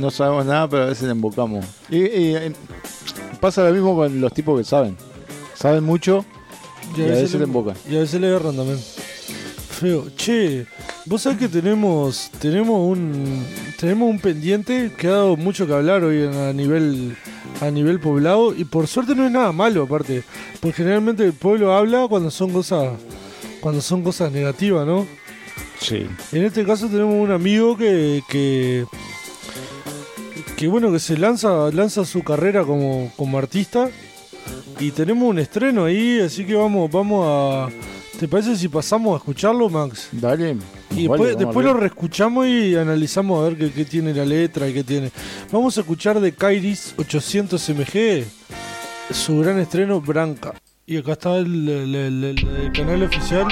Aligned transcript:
no 0.00 0.10
sabemos 0.10 0.46
nada, 0.46 0.68
pero 0.68 0.84
a 0.84 0.86
veces 0.86 1.04
le 1.04 1.12
embocamos. 1.12 1.64
Y, 1.88 1.98
y, 1.98 2.36
eh, 2.36 2.52
pasa 3.40 3.64
lo 3.64 3.72
mismo 3.72 3.94
con 3.94 4.20
los 4.20 4.32
tipos 4.32 4.58
que 4.58 4.64
saben. 4.64 4.96
Saben 5.54 5.84
mucho 5.84 6.24
y 6.96 7.02
a 7.02 7.06
veces 7.06 7.34
le 7.34 7.44
embocan. 7.44 7.74
Y 7.88 7.96
a 7.96 8.00
veces 8.00 8.20
le 8.20 8.28
agarran 8.28 8.56
también. 8.56 8.78
Feo. 8.78 10.06
Che, 10.16 10.66
vos 11.06 11.22
sabés 11.22 11.38
que 11.38 11.48
tenemos 11.48 12.30
tenemos 12.40 12.78
un 12.80 13.44
tenemos 13.78 14.10
un 14.10 14.18
pendiente 14.18 14.92
que 14.96 15.06
ha 15.06 15.12
dado 15.12 15.36
mucho 15.36 15.66
que 15.66 15.72
hablar 15.72 16.04
hoy 16.04 16.24
a 16.26 16.52
nivel 16.52 17.16
a 17.60 17.70
nivel 17.70 18.00
poblado 18.00 18.54
y 18.54 18.64
por 18.64 18.86
suerte 18.86 19.14
no 19.14 19.24
es 19.24 19.32
nada 19.32 19.52
malo 19.52 19.84
aparte, 19.84 20.22
porque 20.60 20.78
generalmente 20.78 21.24
el 21.24 21.32
pueblo 21.32 21.74
habla 21.74 22.06
cuando 22.08 22.30
son 22.30 22.52
cosas 22.52 22.92
cuando 23.60 23.80
son 23.80 24.02
cosas 24.02 24.32
negativas, 24.32 24.86
¿no? 24.86 25.06
Sí. 25.80 26.06
En 26.32 26.44
este 26.44 26.64
caso 26.64 26.88
tenemos 26.88 27.14
un 27.14 27.30
amigo 27.30 27.76
que, 27.76 28.22
que, 28.28 28.84
que 30.60 30.68
bueno, 30.68 30.92
que 30.92 30.98
se 30.98 31.16
lanza, 31.16 31.70
lanza 31.72 32.04
su 32.04 32.22
carrera 32.22 32.64
como, 32.64 33.10
como 33.16 33.38
artista 33.38 33.88
y 34.78 34.90
tenemos 34.90 35.26
un 35.28 35.38
estreno 35.38 35.86
ahí, 35.86 36.20
así 36.20 36.44
que 36.44 36.54
vamos, 36.54 36.90
vamos 36.90 37.24
a... 37.26 37.68
¿Te 38.18 38.28
parece 38.28 38.54
si 38.56 38.68
pasamos 38.68 39.14
a 39.14 39.16
escucharlo, 39.16 39.70
Max? 39.70 40.10
Dale. 40.12 40.58
Y 40.94 41.06
Vale, 41.08 41.24
después, 41.24 41.38
después 41.38 41.64
lo 41.66 41.72
reescuchamos 41.72 42.46
y 42.46 42.76
analizamos 42.76 43.40
a 43.40 43.48
ver 43.48 43.56
qué, 43.56 43.72
qué 43.72 43.86
tiene 43.86 44.12
la 44.12 44.26
letra 44.26 44.68
y 44.68 44.74
qué 44.74 44.84
tiene. 44.84 45.10
Vamos 45.50 45.78
a 45.78 45.80
escuchar 45.80 46.20
de 46.20 46.32
Kairis 46.32 46.92
800 46.98 47.70
MG 47.70 48.24
su 49.10 49.38
gran 49.38 49.58
estreno 49.60 50.02
Branca. 50.02 50.52
Y 50.84 50.98
acá 50.98 51.12
está 51.12 51.36
el, 51.36 51.66
el- 51.66 51.94
el- 51.94 52.24
el- 52.24 52.48
el 52.66 52.72
canal 52.72 53.02
oficial. 53.04 53.46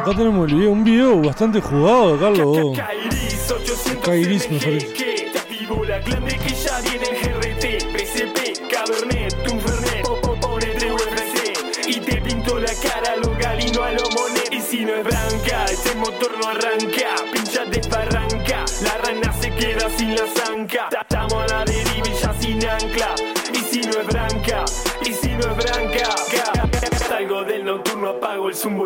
Acá 0.00 0.10
tenemos 0.16 0.48
el 0.48 0.56
video, 0.56 0.70
un 0.70 0.84
video 0.84 1.20
bastante 1.22 1.60
jugado, 1.60 2.18
Carlos. 2.18 2.76
Kairis 2.76 3.50
800 3.50 4.04
Kairis, 4.04 4.50
me 4.50 4.58
parece. 4.58 5.14
este 15.74 15.94
motor 15.96 16.38
no 16.40 16.48
arranca, 16.48 17.14
pincha 17.32 17.64
desbarranca, 17.64 18.64
la 18.82 18.98
rana 18.98 19.32
se 19.40 19.50
queda 19.50 19.90
sin 19.96 20.14
la 20.14 20.24
zanca, 20.34 20.88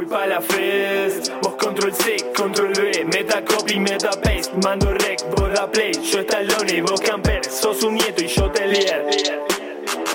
pa' 0.08 0.26
la 0.26 0.40
fest 0.40 1.32
Vos 1.42 1.54
control 1.56 1.92
C, 1.92 2.32
control 2.34 2.72
V, 2.72 3.04
meta 3.04 3.42
copy, 3.44 3.78
meta 3.78 4.10
paste. 4.10 4.52
Mando 4.62 4.92
rec, 4.92 5.20
da 5.54 5.66
play, 5.70 5.92
yo 5.92 6.20
estalone, 6.20 6.82
vos 6.82 7.00
camper. 7.00 7.44
Sos 7.44 7.82
un 7.82 7.94
nieto 7.94 8.22
y 8.22 8.28
yo 8.28 8.50
te 8.50 8.66
lier 8.66 9.06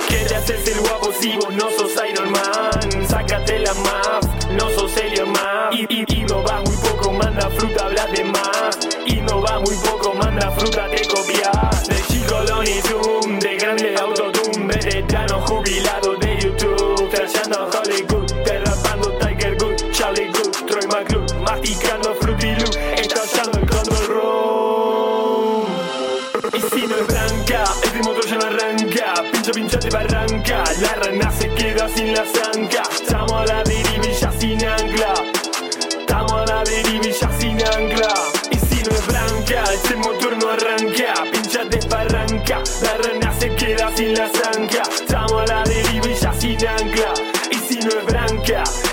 ¿Qué 0.08 0.26
te 0.26 0.72
el 0.72 0.80
guapo 0.80 1.12
si 1.20 1.36
vos 1.38 1.54
no 1.54 1.70
sos 1.72 1.92
Iron 2.10 2.32
Man? 2.32 3.08
Sácate 3.08 3.60
la 3.60 3.74
mask, 3.74 4.50
no 4.52 4.70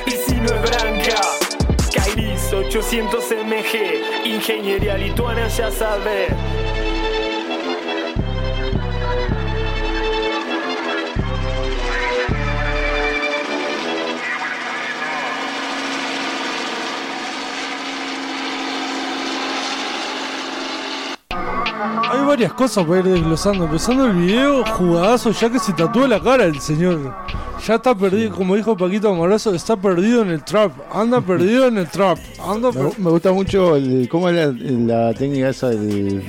y 0.07 0.11
si 0.13 0.37
no 0.37 0.47
es 0.47 0.63
branca 0.63 1.21
Kairis 1.95 2.51
800 2.51 3.25
MG 3.45 4.27
Ingeniería 4.27 4.97
lituana 4.97 5.49
ya 5.49 5.71
sabe 5.71 6.29
Hay 22.13 22.25
varias 22.25 22.53
cosas 22.55 22.85
para 22.85 23.01
ir 23.01 23.07
desglosando. 23.07 23.65
Empezando 23.65 24.07
el 24.07 24.13
video, 24.13 24.65
jugadazo, 24.65 25.31
ya 25.31 25.51
que 25.51 25.59
se 25.59 25.73
tatúa 25.73 26.09
la 26.09 26.21
cara 26.21 26.45
el 26.45 26.61
señor. 26.61 27.15
Ya 27.71 27.77
está 27.77 27.95
perdido, 27.95 28.35
como 28.35 28.57
dijo 28.57 28.77
Paquito 28.77 29.11
Amoroso, 29.11 29.55
está 29.55 29.77
perdido 29.77 30.23
en 30.23 30.31
el 30.31 30.43
trap. 30.43 30.73
Anda 30.93 31.21
perdido 31.25 31.69
en 31.69 31.79
el 31.79 31.87
trap. 31.89 32.19
Anda 32.45 32.73
Me, 32.73 32.91
me 32.99 33.11
gusta 33.11 33.31
mucho 33.33 33.77
el, 33.77 34.09
cómo 34.09 34.29
es 34.29 34.35
la, 34.35 35.07
la 35.07 35.15
técnica 35.15 35.51
esa 35.51 35.69
del, 35.69 36.21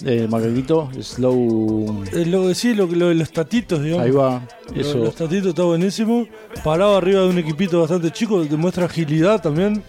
del 0.00 0.28
macaquito, 0.28 0.90
slow. 1.00 2.02
eh, 2.12 2.26
lo 2.26 2.48
que 2.48 2.56
sí, 2.56 2.74
lo, 2.74 2.86
lo 2.86 3.10
de 3.10 3.14
los 3.14 3.30
tatitos, 3.30 3.84
digamos. 3.84 4.04
Ahí 4.04 4.10
va, 4.10 4.42
Lo 4.74 4.80
eso. 4.80 4.98
Los 4.98 5.14
tatitos 5.14 5.50
está 5.50 5.62
buenísimo. 5.62 6.26
Parado 6.64 6.96
arriba 6.96 7.20
de 7.20 7.28
un 7.28 7.38
equipito 7.38 7.78
bastante 7.80 8.10
chico, 8.10 8.42
demuestra 8.42 8.86
agilidad 8.86 9.40
también. 9.40 9.80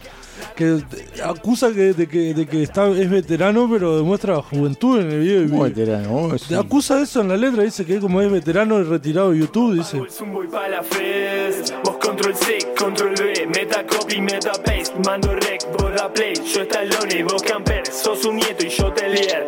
Que 0.56 0.80
acusa 1.24 1.72
que, 1.74 1.94
de, 1.94 2.08
que, 2.08 2.34
de 2.34 2.46
que 2.46 2.64
está, 2.64 2.88
es 2.90 3.10
veterano, 3.10 3.68
pero 3.72 3.98
demuestra 3.98 4.42
juventud 4.42 5.00
en 5.00 5.12
el 5.12 5.20
video. 5.20 5.50
Como 5.50 5.64
veterano, 5.64 6.36
es 6.36 6.44
Te 6.44 6.58
un- 6.58 6.66
acusa 6.66 7.02
eso 7.02 7.22
en 7.22 7.30
la 7.30 7.38
letra, 7.38 7.64
dice 7.64 7.86
que 7.86 8.00
como 8.00 8.22
es 8.22 8.32
veterano 8.32 8.80
y 8.80 8.84
retirado 8.84 9.32
de 9.32 9.40
YouTube, 9.40 9.76
dice. 9.76 9.98
Vos 10.00 11.98
control 12.00 12.36
C, 12.36 12.58
control 12.78 13.14
V 13.14 13.48
Meta 13.48 13.86
copy, 13.88 14.22
meta 14.22 14.52
paste. 14.52 14.94
Mando 15.06 15.34
rec, 15.36 15.62
vos 15.80 15.92
da 15.96 16.12
play. 16.14 16.34
Yo 16.54 16.62
estalone, 16.62 17.24
vos 17.24 17.42
camper. 17.44 17.84
Sos 17.88 18.24
un 18.26 18.36
nieto 18.38 18.66
y 18.66 18.70
yo 18.70 18.92
te 18.94 19.10
lier 19.10 19.48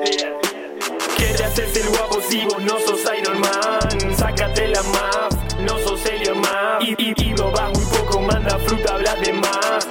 ¿Qué 1.17 1.25
te 1.37 1.43
haces 1.43 1.77
el 1.77 1.89
guapo 1.89 2.19
si 2.27 2.43
vos 2.45 2.61
no 2.63 2.79
sos 2.79 3.01
Iron 3.19 3.39
Man? 3.39 4.17
Sácate 4.17 4.67
la 4.69 4.81
mask, 4.83 5.59
no 5.61 5.77
sos 5.79 6.05
Elliot 6.05 6.35
más 6.37 6.83
y, 6.83 6.95
y, 6.97 7.13
y 7.29 7.33
no 7.33 7.51
va 7.51 7.69
muy 7.69 7.83
poco, 7.85 8.19
manda 8.21 8.57
fruta, 8.59 8.95
hablas 8.95 9.21
de 9.21 9.33
más 9.33 9.82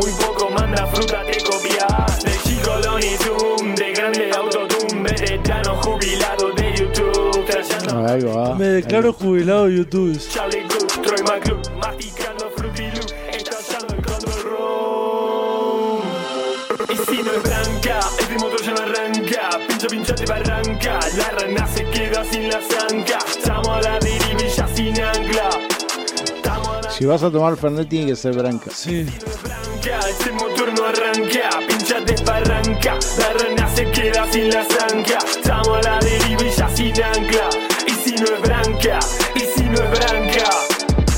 muy 0.00 0.10
poco, 0.12 0.50
manda 0.50 0.86
fruta, 0.86 1.22
te 1.24 1.42
copias 1.42 2.22
De 2.24 2.32
chico 2.44 2.70
Lonnie 2.84 3.16
Zoom, 3.18 3.74
de 3.74 3.92
grande 3.92 4.30
autotune 4.32 5.02
Veterano 5.02 5.76
jubilado 5.82 6.50
de 6.52 6.74
YouTube 6.74 7.44
Trayendo 7.46 8.06
Ahí 8.06 8.22
va. 8.22 8.54
Me 8.54 8.66
declaro 8.66 9.12
jubilado 9.12 9.66
de 9.66 9.76
YouTube. 9.78 10.18
Charlie 10.28 10.62
Good, 10.62 11.02
Troy 11.02 11.22
McClure, 11.22 11.60
masticando 11.76 12.50
Fruity 12.56 12.82
Loop, 12.82 13.12
estallando 13.32 13.94
el 13.94 14.02
control 14.02 14.42
room. 14.44 16.00
Y 16.88 16.96
si 16.96 17.22
no 17.22 17.32
es 17.32 17.42
branca, 17.42 18.00
este 18.18 18.34
motor 18.38 18.62
ya 18.62 18.72
no 18.72 18.80
arranca, 18.80 19.50
pincha, 19.68 19.86
pincha, 19.88 20.14
te 20.14 20.26
barranca, 20.26 21.00
la 21.16 21.30
rana 21.30 21.66
se 21.66 21.84
queda 21.84 22.24
sin 22.24 22.48
la 22.48 22.60
zanca, 22.60 23.18
estamos 23.28 23.68
a 23.68 23.80
la 23.82 23.98
deriva 23.98 24.42
y 24.42 24.48
ya 24.48 24.68
sin 24.68 25.00
ancla. 25.00 25.50
Si 26.90 27.04
vas 27.06 27.22
a 27.22 27.30
tomar 27.30 27.56
Fernet, 27.56 27.88
tiene 27.88 28.06
que 28.08 28.16
ser 28.16 28.34
branca. 28.36 28.70
Sí. 28.74 29.06
La 32.84 33.32
rana 33.34 33.68
se 33.74 33.84
queda 33.90 34.26
sin 34.32 34.48
la 34.48 34.64
zanca, 34.64 35.18
estamos 35.28 35.78
a 35.78 35.82
la 35.82 35.98
deriva 35.98 36.42
y 36.42 36.50
ya 36.50 36.68
sin 36.68 37.02
ancla. 37.02 37.50
Y 37.86 37.90
si 37.90 38.14
no 38.16 38.24
es 38.24 38.40
branca, 38.40 39.00
y 39.34 39.40
si 39.40 39.64
no 39.64 39.74
es 39.74 39.90
branca. 39.90 40.50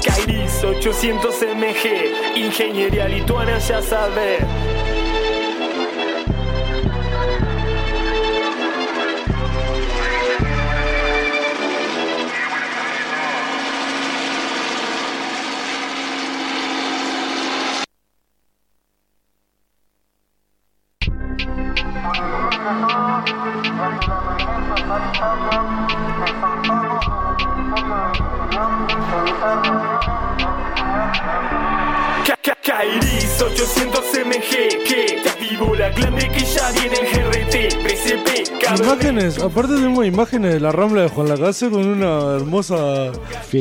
Kairis 0.04 0.64
800 0.64 1.34
MG, 1.56 2.36
ingeniería 2.36 3.06
lituana 3.06 3.58
ya 3.58 3.80
sabe. 3.80 4.38
Kairis 32.62 33.42
800 33.42 34.04
MG 34.24 34.84
que 34.86 35.20
te 35.20 35.28
activó 35.28 35.74
la 35.74 35.92
que 35.92 36.44
ya 36.44 36.70
viene 36.70 36.96
en 36.96 37.06
GRT, 37.10 37.54
PCP. 37.82 38.80
Imágenes, 38.80 39.42
aparte 39.42 39.74
tenemos 39.74 40.06
imágenes 40.06 40.54
de 40.54 40.60
la 40.60 40.70
Rambla 40.70 41.02
de 41.02 41.08
Juan 41.08 41.28
Lacase 41.28 41.68
con 41.68 41.84
una 41.84 42.36
hermosa 42.36 43.10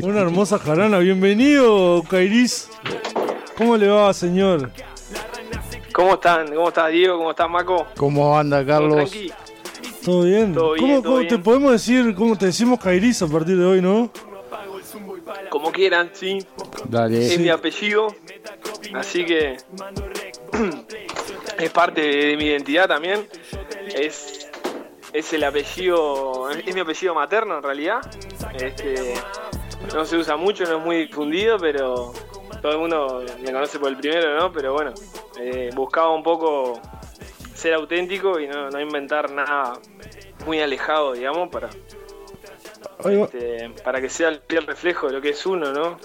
una 0.03 0.19
hermosa 0.21 0.59
jarana. 0.59 0.99
Bienvenido, 0.99 2.03
Kairis. 2.03 2.69
¿Cómo 3.57 3.75
le 3.75 3.87
va, 3.87 4.13
señor? 4.13 4.69
¿Cómo 5.91 6.13
están? 6.13 6.53
¿Cómo 6.53 6.67
estás, 6.67 6.91
Diego? 6.91 7.17
¿Cómo 7.17 7.31
estás, 7.31 7.49
Maco? 7.49 7.87
¿Cómo 7.97 8.37
anda, 8.37 8.59
¿Todo 8.59 8.67
Carlos? 8.67 9.09
tranqui? 9.09 9.31
¿Todo 10.03 10.23
bien? 10.23 10.53
Todo 10.53 10.73
bien, 10.73 10.87
¿Cómo, 10.87 11.01
todo 11.01 11.11
cómo 11.13 11.21
te 11.21 11.27
bien. 11.27 11.43
podemos 11.43 11.71
decir, 11.71 12.15
cómo 12.15 12.37
te 12.37 12.47
decimos 12.47 12.79
Kairis 12.79 13.21
a 13.21 13.27
partir 13.27 13.57
de 13.57 13.65
hoy, 13.65 13.81
no? 13.81 14.11
Como 15.49 15.71
quieran, 15.71 16.09
sí. 16.13 16.37
Es 16.39 16.89
Dale. 16.89 17.37
mi 17.37 17.49
apellido. 17.49 18.07
Así 18.93 19.25
que 19.25 19.57
es 21.59 21.69
parte 21.71 22.01
de 22.01 22.37
mi 22.37 22.45
identidad 22.45 22.87
también. 22.87 23.27
Es, 23.93 24.49
es 25.13 25.33
el 25.33 25.43
apellido, 25.43 26.49
es 26.49 26.73
mi 26.73 26.81
apellido 26.81 27.13
materno 27.13 27.57
en 27.57 27.63
realidad. 27.63 27.99
Este, 28.55 29.13
no 29.93 30.05
se 30.05 30.17
usa 30.17 30.35
mucho, 30.35 30.63
no 30.65 30.77
es 30.77 30.83
muy 30.83 30.97
difundido, 31.07 31.57
pero 31.57 32.13
todo 32.61 32.71
el 32.71 32.77
mundo 32.79 33.23
me 33.43 33.51
conoce 33.51 33.79
por 33.79 33.89
el 33.89 33.97
primero, 33.97 34.37
¿no? 34.37 34.51
Pero 34.51 34.73
bueno, 34.73 34.93
eh, 35.39 35.69
buscaba 35.75 36.13
un 36.13 36.23
poco 36.23 36.79
ser 37.61 37.75
auténtico 37.75 38.39
y 38.39 38.47
no, 38.47 38.71
no 38.71 38.81
inventar 38.81 39.29
nada 39.29 39.73
muy 40.47 40.59
alejado, 40.59 41.13
digamos, 41.13 41.49
para, 41.49 41.69
este, 43.05 43.69
para 43.83 44.01
que 44.01 44.09
sea 44.09 44.29
el 44.29 44.41
fiel 44.47 44.65
reflejo 44.65 45.07
de 45.07 45.13
lo 45.13 45.21
que 45.21 45.29
es 45.29 45.45
uno, 45.45 45.71
¿no? 45.71 45.99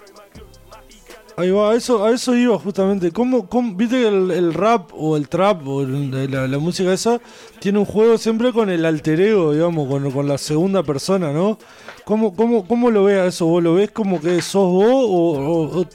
Ahí 1.36 1.50
va, 1.50 1.70
a 1.70 1.74
eso, 1.74 2.04
a 2.04 2.10
eso 2.10 2.34
iba 2.34 2.58
justamente. 2.58 3.12
¿Cómo, 3.12 3.46
viste 3.74 4.00
que 4.02 4.08
el, 4.08 4.54
rap 4.54 4.90
o 4.94 5.16
el 5.16 5.28
trap 5.28 5.66
o 5.66 5.82
la, 5.84 6.58
música 6.58 6.92
esa 6.92 7.20
tiene 7.60 7.78
un 7.78 7.84
juego 7.84 8.18
siempre 8.18 8.52
con 8.52 8.70
el 8.70 8.84
alter 8.84 9.20
ego, 9.20 9.52
digamos, 9.52 9.88
con, 9.88 10.28
la 10.28 10.38
segunda 10.38 10.82
persona, 10.82 11.32
¿no? 11.32 11.58
¿Cómo, 12.04 12.34
cómo, 12.34 12.66
cómo 12.66 12.90
lo 12.90 13.04
ves 13.04 13.18
a 13.18 13.26
eso? 13.26 13.46
¿Vos 13.46 13.62
lo 13.62 13.74
ves 13.74 13.90
como 13.90 14.20
que 14.20 14.40
sos 14.40 14.70
vos 14.70 15.86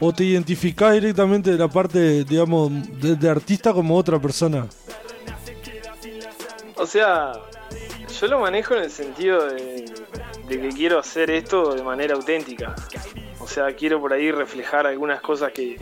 o, 0.00 0.12
te- 0.12 0.24
identificás 0.24 0.94
directamente 0.94 1.50
de 1.50 1.58
la 1.58 1.68
parte, 1.68 2.24
digamos, 2.24 2.70
de, 3.00 3.28
artista 3.28 3.72
como 3.72 3.96
otra 3.96 4.18
persona? 4.18 4.66
O 6.76 6.86
sea, 6.86 7.32
yo 8.20 8.26
lo 8.28 8.40
manejo 8.40 8.74
en 8.74 8.84
el 8.84 8.90
sentido 8.90 9.46
de 9.46 9.84
que 10.48 10.68
quiero 10.68 10.98
hacer 10.98 11.30
esto 11.30 11.74
de 11.74 11.82
manera 11.82 12.14
auténtica. 12.14 12.74
O 13.46 13.48
sea, 13.48 13.72
quiero 13.76 14.00
por 14.00 14.12
ahí 14.12 14.32
reflejar 14.32 14.88
algunas 14.88 15.20
cosas 15.20 15.52
que, 15.52 15.78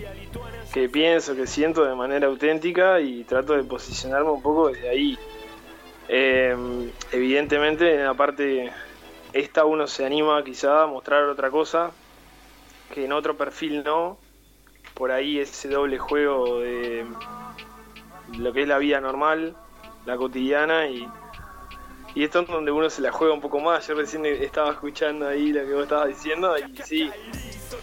que 0.75 0.87
pienso, 0.91 1.35
que 1.35 1.47
siento 1.47 1.83
de 1.83 1.95
manera 1.95 2.27
auténtica 2.27 3.01
y 3.01 3.25
trato 3.25 3.55
de 3.55 3.65
posicionarme 3.65 4.31
un 4.31 4.43
poco 4.43 4.69
desde 4.69 4.91
ahí. 4.91 5.19
Eh, 6.07 6.55
evidentemente, 7.11 7.95
en 7.95 8.05
la 8.05 8.13
parte 8.13 8.71
esta 9.33 9.65
uno 9.65 9.87
se 9.87 10.05
anima 10.05 10.45
quizá 10.45 10.83
a 10.83 10.87
mostrar 10.87 11.25
otra 11.25 11.51
cosa 11.51 11.93
que 12.93 13.07
en 13.07 13.15
otro 13.15 13.35
perfil 13.35 13.83
no. 13.83 14.19
Por 14.93 15.11
ahí 15.11 15.39
ese 15.39 15.71
doble 15.71 15.97
juego 15.99 16.61
de 16.61 17.07
lo 18.37 18.53
que 18.53 18.61
es 18.61 18.69
la 18.69 18.77
vida 18.77 19.01
normal, 19.01 19.57
la 20.05 20.19
cotidiana 20.19 20.87
y, 20.89 21.09
y 22.15 22.23
esto 22.25 22.41
es 22.41 22.47
donde 22.47 22.71
uno 22.71 22.89
se 22.89 23.03
la 23.03 23.11
juega 23.11 23.35
un 23.35 23.41
poco 23.41 23.61
más. 23.61 23.87
Yo 23.89 23.95
recién 23.95 24.25
estaba 24.27 24.71
escuchando 24.71 25.27
ahí 25.27 25.53
lo 25.53 25.67
que 25.67 25.73
vos 25.75 25.83
estabas 25.83 26.09
diciendo 26.09 26.55
y 26.57 26.83
sí, 26.83 27.11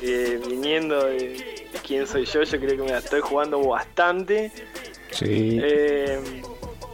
eh, 0.01 0.39
viniendo 0.47 1.05
de 1.05 1.67
quién 1.85 2.07
soy 2.07 2.25
yo, 2.25 2.43
yo 2.43 2.59
creo 2.59 2.77
que 2.77 2.83
me 2.83 2.91
la 2.91 2.99
estoy 2.99 3.21
jugando 3.21 3.59
bastante. 3.59 4.51
Sí. 5.11 5.59
Eh, 5.61 6.41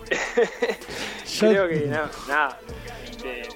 creo 1.40 1.68
que 1.68 1.86
no, 1.88 2.10
nada. 2.28 2.60
este, 3.06 3.50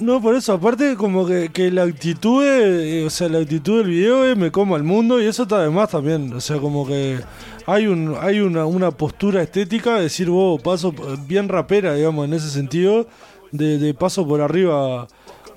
No, 0.00 0.20
por 0.22 0.34
eso, 0.34 0.54
aparte 0.54 0.96
como 0.96 1.26
que, 1.26 1.50
que 1.52 1.70
la 1.70 1.82
actitud, 1.82 2.42
eh, 2.42 3.04
o 3.06 3.10
sea, 3.10 3.28
la 3.28 3.38
actitud 3.40 3.78
del 3.78 3.88
video 3.90 4.24
es 4.24 4.34
me 4.34 4.50
como 4.50 4.74
al 4.74 4.82
mundo 4.82 5.20
y 5.20 5.26
eso 5.26 5.42
está 5.42 5.62
de 5.62 5.68
más 5.68 5.90
también, 5.90 6.32
o 6.32 6.40
sea, 6.40 6.56
como 6.58 6.86
que 6.86 7.18
hay 7.66 7.86
un 7.86 8.16
hay 8.18 8.40
una, 8.40 8.64
una 8.64 8.92
postura 8.92 9.42
estética, 9.42 9.96
de 9.96 10.04
decir 10.04 10.30
vos 10.30 10.60
paso 10.62 10.94
bien 11.26 11.50
rapera, 11.50 11.92
digamos, 11.94 12.24
en 12.26 12.32
ese 12.32 12.48
sentido, 12.48 13.08
de, 13.52 13.92
paso 13.92 14.26
por 14.26 14.40
arriba 14.40 15.02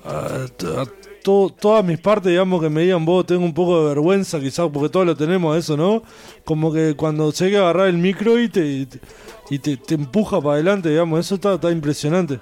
a, 0.04 0.10
a 0.12 0.46
to- 1.22 1.50
todas 1.58 1.82
mis 1.82 1.98
partes, 1.98 2.30
digamos, 2.30 2.60
que 2.60 2.68
me 2.68 2.82
digan 2.82 3.04
vos, 3.06 3.24
tengo 3.24 3.44
un 3.46 3.54
poco 3.54 3.80
de 3.82 3.88
vergüenza 3.88 4.38
quizás, 4.40 4.68
porque 4.70 4.90
todos 4.90 5.06
lo 5.06 5.16
tenemos 5.16 5.56
eso, 5.56 5.74
¿no? 5.76 6.02
Como 6.44 6.70
que 6.70 6.94
cuando 6.96 7.32
se 7.32 7.46
hay 7.46 7.50
que 7.52 7.56
agarrar 7.58 7.88
el 7.88 7.96
micro 7.96 8.38
y 8.38 8.50
te, 8.50 8.86
y 9.50 9.58
te, 9.58 9.76
te- 9.78 9.94
empuja 9.94 10.38
para 10.42 10.54
adelante, 10.56 10.90
digamos, 10.90 11.20
eso 11.20 11.36
está 11.36 11.70
impresionante. 11.70 12.40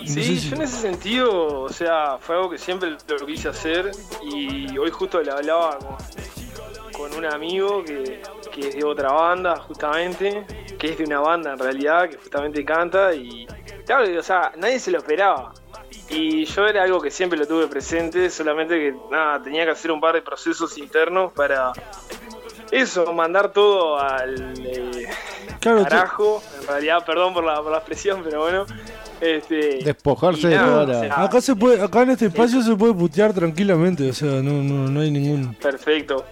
No 0.00 0.06
sé 0.06 0.12
Sí, 0.12 0.40
si- 0.40 0.48
yo 0.50 0.56
en 0.56 0.62
ese 0.62 0.76
sentido, 0.80 1.62
o 1.62 1.68
sea, 1.68 2.18
fue 2.20 2.36
algo 2.36 2.50
que 2.50 2.58
siempre 2.58 2.96
lo 3.06 3.26
quise 3.26 3.48
hacer 3.48 3.90
y 4.22 4.76
hoy 4.78 4.90
justo 4.90 5.20
le 5.20 5.30
hablaba 5.30 5.78
con, 5.78 5.96
con 7.10 7.14
un 7.18 7.24
amigo 7.26 7.82
que, 7.84 8.22
que 8.52 8.68
es 8.68 8.74
de 8.76 8.84
otra 8.84 9.10
banda, 9.12 9.56
justamente, 9.60 10.46
que 10.78 10.90
es 10.92 10.98
de 10.98 11.04
una 11.04 11.20
banda 11.20 11.52
en 11.52 11.58
realidad, 11.58 12.08
que 12.08 12.16
justamente 12.16 12.64
canta 12.64 13.12
y, 13.14 13.46
claro, 13.86 14.06
o 14.18 14.22
sea, 14.22 14.52
nadie 14.56 14.78
se 14.78 14.90
lo 14.90 14.98
esperaba. 14.98 15.52
Y 16.10 16.44
yo 16.44 16.66
era 16.66 16.84
algo 16.84 17.00
que 17.00 17.10
siempre 17.10 17.38
lo 17.38 17.46
tuve 17.46 17.66
presente, 17.66 18.30
solamente 18.30 18.78
que 18.78 18.94
nada, 19.10 19.42
tenía 19.42 19.64
que 19.64 19.72
hacer 19.72 19.90
un 19.90 20.00
par 20.00 20.14
de 20.14 20.22
procesos 20.22 20.78
internos 20.78 21.32
para 21.32 21.72
eso, 22.70 23.12
mandar 23.12 23.52
todo 23.52 23.98
al 23.98 24.54
eh, 24.64 25.08
Claro, 25.60 25.82
carajo, 25.82 26.42
en 26.60 26.66
realidad, 26.68 27.04
perdón 27.04 27.34
por 27.34 27.44
la, 27.44 27.56
por 27.62 27.72
la 27.72 27.78
expresión, 27.78 28.22
pero 28.22 28.40
bueno. 28.42 28.64
Este, 29.20 29.80
Despojarse 29.82 30.48
de 30.48 30.56
nada, 30.56 30.66
toda 30.66 30.84
o 30.84 30.86
la- 30.86 31.00
sea, 31.14 31.24
Acá 31.24 31.40
se 31.40 31.56
puede, 31.56 31.82
acá 31.82 32.02
en 32.02 32.10
este 32.10 32.26
espacio 32.26 32.62
se 32.62 32.76
puede 32.76 32.94
putear 32.94 33.32
tranquilamente, 33.32 34.08
o 34.10 34.12
sea, 34.12 34.42
no, 34.42 34.62
no, 34.62 34.88
no 34.88 35.00
hay 35.00 35.10
ningún. 35.10 35.54
Perfecto, 35.56 36.24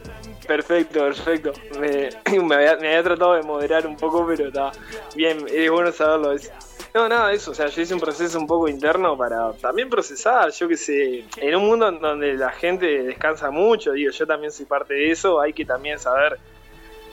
perfecto, 0.46 1.00
perfecto. 1.00 1.52
Me, 1.80 2.10
me 2.42 2.54
había, 2.54 2.76
me 2.76 2.88
había 2.88 3.02
tratado 3.02 3.34
de 3.34 3.42
moderar 3.42 3.86
un 3.86 3.96
poco, 3.96 4.24
pero 4.26 4.48
está 4.48 4.70
bien, 5.14 5.38
es 5.52 5.70
bueno 5.70 5.90
saberlo. 5.90 6.32
Es, 6.32 6.50
no, 6.94 7.08
nada 7.08 7.32
eso, 7.32 7.50
o 7.50 7.54
sea, 7.54 7.66
yo 7.66 7.82
hice 7.82 7.92
un 7.92 8.00
proceso 8.00 8.38
un 8.38 8.46
poco 8.46 8.68
interno 8.68 9.18
para 9.18 9.52
también 9.54 9.90
procesar, 9.90 10.50
yo 10.52 10.68
que 10.68 10.76
sé, 10.76 11.24
en 11.38 11.54
un 11.56 11.66
mundo 11.66 11.88
en 11.88 12.00
donde 12.00 12.34
la 12.34 12.50
gente 12.50 12.86
descansa 13.02 13.50
mucho, 13.50 13.92
digo, 13.92 14.12
yo 14.12 14.26
también 14.26 14.50
soy 14.52 14.64
parte 14.64 14.94
de 14.94 15.10
eso, 15.10 15.40
hay 15.40 15.52
que 15.52 15.64
también 15.66 15.98
saber 15.98 16.38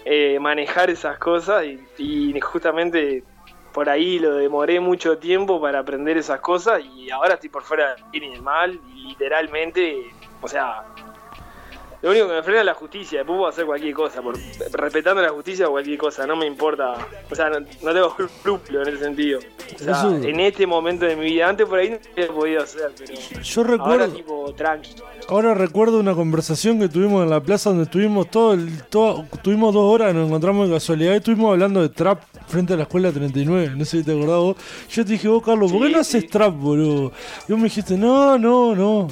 eh, 0.05 0.37
manejar 0.39 0.89
esas 0.89 1.17
cosas 1.17 1.65
y, 1.65 1.79
y 1.97 2.39
justamente 2.39 3.23
por 3.73 3.89
ahí 3.89 4.19
lo 4.19 4.35
demoré 4.35 4.79
mucho 4.79 5.17
tiempo 5.17 5.59
para 5.59 5.79
aprender 5.79 6.17
esas 6.17 6.39
cosas 6.39 6.81
y 6.95 7.09
ahora 7.09 7.33
estoy 7.33 7.49
por 7.49 7.63
fuera 7.63 7.95
del 7.95 8.03
bien 8.11 8.23
y 8.25 8.29
del 8.29 8.41
mal, 8.41 8.79
y 8.93 9.07
literalmente, 9.09 10.11
o 10.41 10.47
sea, 10.47 10.83
lo 12.03 12.11
único 12.11 12.27
que 12.27 12.33
me 12.33 12.43
frena 12.43 12.59
es 12.59 12.65
la 12.65 12.73
justicia, 12.75 13.19
después 13.19 13.37
puedo 13.37 13.49
hacer 13.49 13.65
cualquier 13.65 13.93
cosa, 13.95 14.21
por, 14.21 14.35
respetando 14.73 15.21
la 15.21 15.29
justicia 15.29 15.67
cualquier 15.67 15.97
cosa, 15.97 16.27
no 16.27 16.35
me 16.35 16.45
importa, 16.45 16.95
o 17.31 17.33
sea, 17.35 17.49
no, 17.49 17.59
no 17.61 17.93
tengo 17.93 18.15
escrúpulos 18.19 18.87
en 18.87 18.93
ese 18.93 19.03
sentido. 19.03 19.39
O 19.75 19.79
sea, 19.79 19.93
Eso- 19.93 20.15
en 20.17 20.39
este 20.41 20.67
momento 20.67 21.05
de 21.05 21.15
mi 21.15 21.25
vida, 21.25 21.47
antes 21.49 21.65
por 21.67 21.79
ahí 21.79 21.89
no 21.91 21.97
lo 22.15 22.23
he 22.23 22.27
podido 22.27 22.61
hacer, 22.61 22.91
pero 22.97 23.13
Yo 23.41 23.61
ahora 23.61 23.71
recuerdo, 23.77 24.07
tipo 24.15 24.53
tranqui. 24.53 24.95
ahora 25.29 25.53
recuerdo 25.53 25.99
una 25.99 26.13
conversación 26.13 26.79
que 26.79 26.89
tuvimos 26.89 27.23
en 27.23 27.29
la 27.29 27.39
plaza 27.41 27.69
donde 27.69 27.85
estuvimos 27.85 28.29
todo 28.29 28.53
el, 28.53 28.83
todo, 28.89 29.25
tuvimos 29.41 29.73
dos 29.73 29.83
horas, 29.93 30.13
nos 30.13 30.27
encontramos 30.27 30.67
de 30.67 30.73
casualidad 30.75 31.13
y 31.13 31.17
estuvimos 31.17 31.51
hablando 31.53 31.81
de 31.81 31.89
trap 31.89 32.21
frente 32.47 32.73
a 32.73 32.75
la 32.77 32.83
escuela 32.83 33.11
39, 33.11 33.71
no 33.77 33.85
sé 33.85 33.99
si 33.99 34.03
te 34.03 34.11
acordás 34.11 34.37
vos. 34.39 34.57
Yo 34.89 35.05
te 35.05 35.13
dije, 35.13 35.27
vos 35.29 35.41
Carlos, 35.41 35.71
¿por 35.71 35.81
qué 35.81 35.87
Sí, 35.87 35.93
no 35.93 35.99
haces 36.01 36.27
trap, 36.29 36.53
boludo? 36.53 37.11
Y 37.47 37.51
vos 37.53 37.57
me 37.59 37.63
dijiste, 37.63 37.95
no, 37.97 38.37
no, 38.37 38.75
no. 38.75 39.07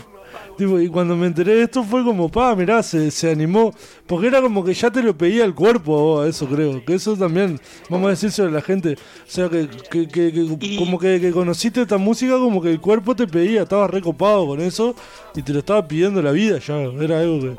Tipo, 0.62 0.80
y 0.80 0.88
cuando 0.90 1.16
me 1.16 1.26
enteré 1.26 1.56
de 1.56 1.64
esto 1.64 1.84
fue 1.84 2.04
como, 2.04 2.30
pa, 2.30 2.56
mirá, 2.56 2.84
se, 2.84 3.10
se 3.10 3.32
animó. 3.32 3.74
Porque 4.06 4.28
era 4.28 4.44
como 4.44 4.64
que 4.64 4.76
ya 4.76 4.92
te 4.92 5.02
lo 5.02 5.18
pedía 5.18 5.44
el 5.44 5.56
cuerpo 5.56 5.98
a 5.98 6.02
vos, 6.04 6.28
eso 6.28 6.46
creo. 6.46 6.86
Que 6.86 6.94
eso 6.94 7.16
también, 7.18 7.60
vamos 7.90 8.06
a 8.06 8.10
decir 8.12 8.32
sobre 8.32 8.52
la 8.52 8.62
gente. 8.62 8.94
O 8.94 8.98
sea, 9.32 9.50
que, 9.50 9.68
que, 9.90 10.08
que- 10.08 10.32
que 10.32 10.58
Y- 10.60 10.78
como 10.78 11.00
que, 11.00 11.20
que 11.20 11.32
conociste 11.32 11.82
esta 11.82 11.98
música, 11.98 12.34
como 12.34 12.62
que 12.62 12.70
el 12.70 12.80
cuerpo 12.80 13.16
te 13.16 13.26
pedía, 13.26 13.64
estabas 13.64 13.90
recopado 13.90 14.46
con 14.46 14.62
eso 14.62 14.94
y 15.34 15.42
te 15.42 15.52
lo 15.52 15.60
estaba 15.60 15.88
pidiendo 15.88 16.22
la 16.22 16.32
vida 16.32 16.60
ya. 16.60 16.76
Era 16.78 17.22
algo 17.22 17.40
que. 17.40 17.56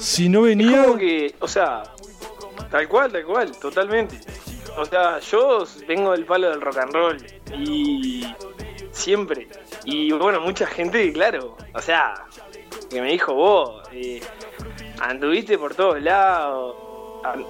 Si 0.00 0.28
no 0.28 0.40
Es 0.40 0.56
venía. 0.56 0.82
como 0.86 0.98
que, 0.98 1.36
o 1.38 1.46
sea, 1.46 1.84
tal 2.68 2.88
cual, 2.88 3.12
tal 3.12 3.24
cual, 3.26 3.52
totalmente. 3.60 4.18
O 4.76 4.84
sea, 4.84 5.20
yo 5.20 5.64
vengo 5.86 6.10
del 6.10 6.24
palo 6.24 6.50
del 6.50 6.60
rock 6.60 6.78
and 6.78 6.92
roll 6.92 7.16
y 7.56 8.24
siempre. 8.96 9.48
Y 9.84 10.12
bueno, 10.12 10.40
mucha 10.40 10.66
gente, 10.66 11.12
claro, 11.12 11.56
o 11.74 11.80
sea, 11.80 12.14
que 12.90 13.00
me 13.00 13.12
dijo 13.12 13.34
vos, 13.34 13.82
eh, 13.92 14.20
anduviste 15.00 15.58
por 15.58 15.74
todos 15.74 16.00
lados, 16.02 16.76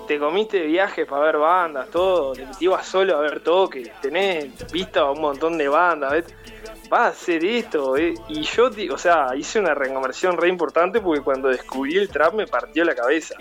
te 0.06 0.18
comiste 0.18 0.62
viajes 0.66 1.06
para 1.06 1.26
ver 1.26 1.38
bandas, 1.38 1.90
todo, 1.90 2.32
te 2.32 2.44
ibas 2.60 2.86
solo 2.86 3.16
a 3.16 3.20
ver 3.20 3.40
todo, 3.40 3.68
que 3.68 3.92
tenés 4.00 4.70
vista 4.72 5.10
un 5.10 5.20
montón 5.20 5.58
de 5.58 5.68
bandas, 5.68 6.12
¿ves? 6.12 6.24
vas 6.88 7.00
a 7.00 7.06
hacer 7.08 7.44
esto, 7.44 7.96
¿eh? 7.96 8.14
y 8.28 8.42
yo, 8.42 8.70
o 8.92 8.98
sea, 8.98 9.28
hice 9.36 9.58
una 9.58 9.74
reconversión 9.74 10.36
re 10.36 10.48
importante 10.48 11.00
porque 11.00 11.20
cuando 11.20 11.48
descubrí 11.48 11.96
el 11.96 12.08
trap 12.08 12.34
me 12.34 12.46
partió 12.46 12.84
la 12.84 12.94
cabeza. 12.94 13.34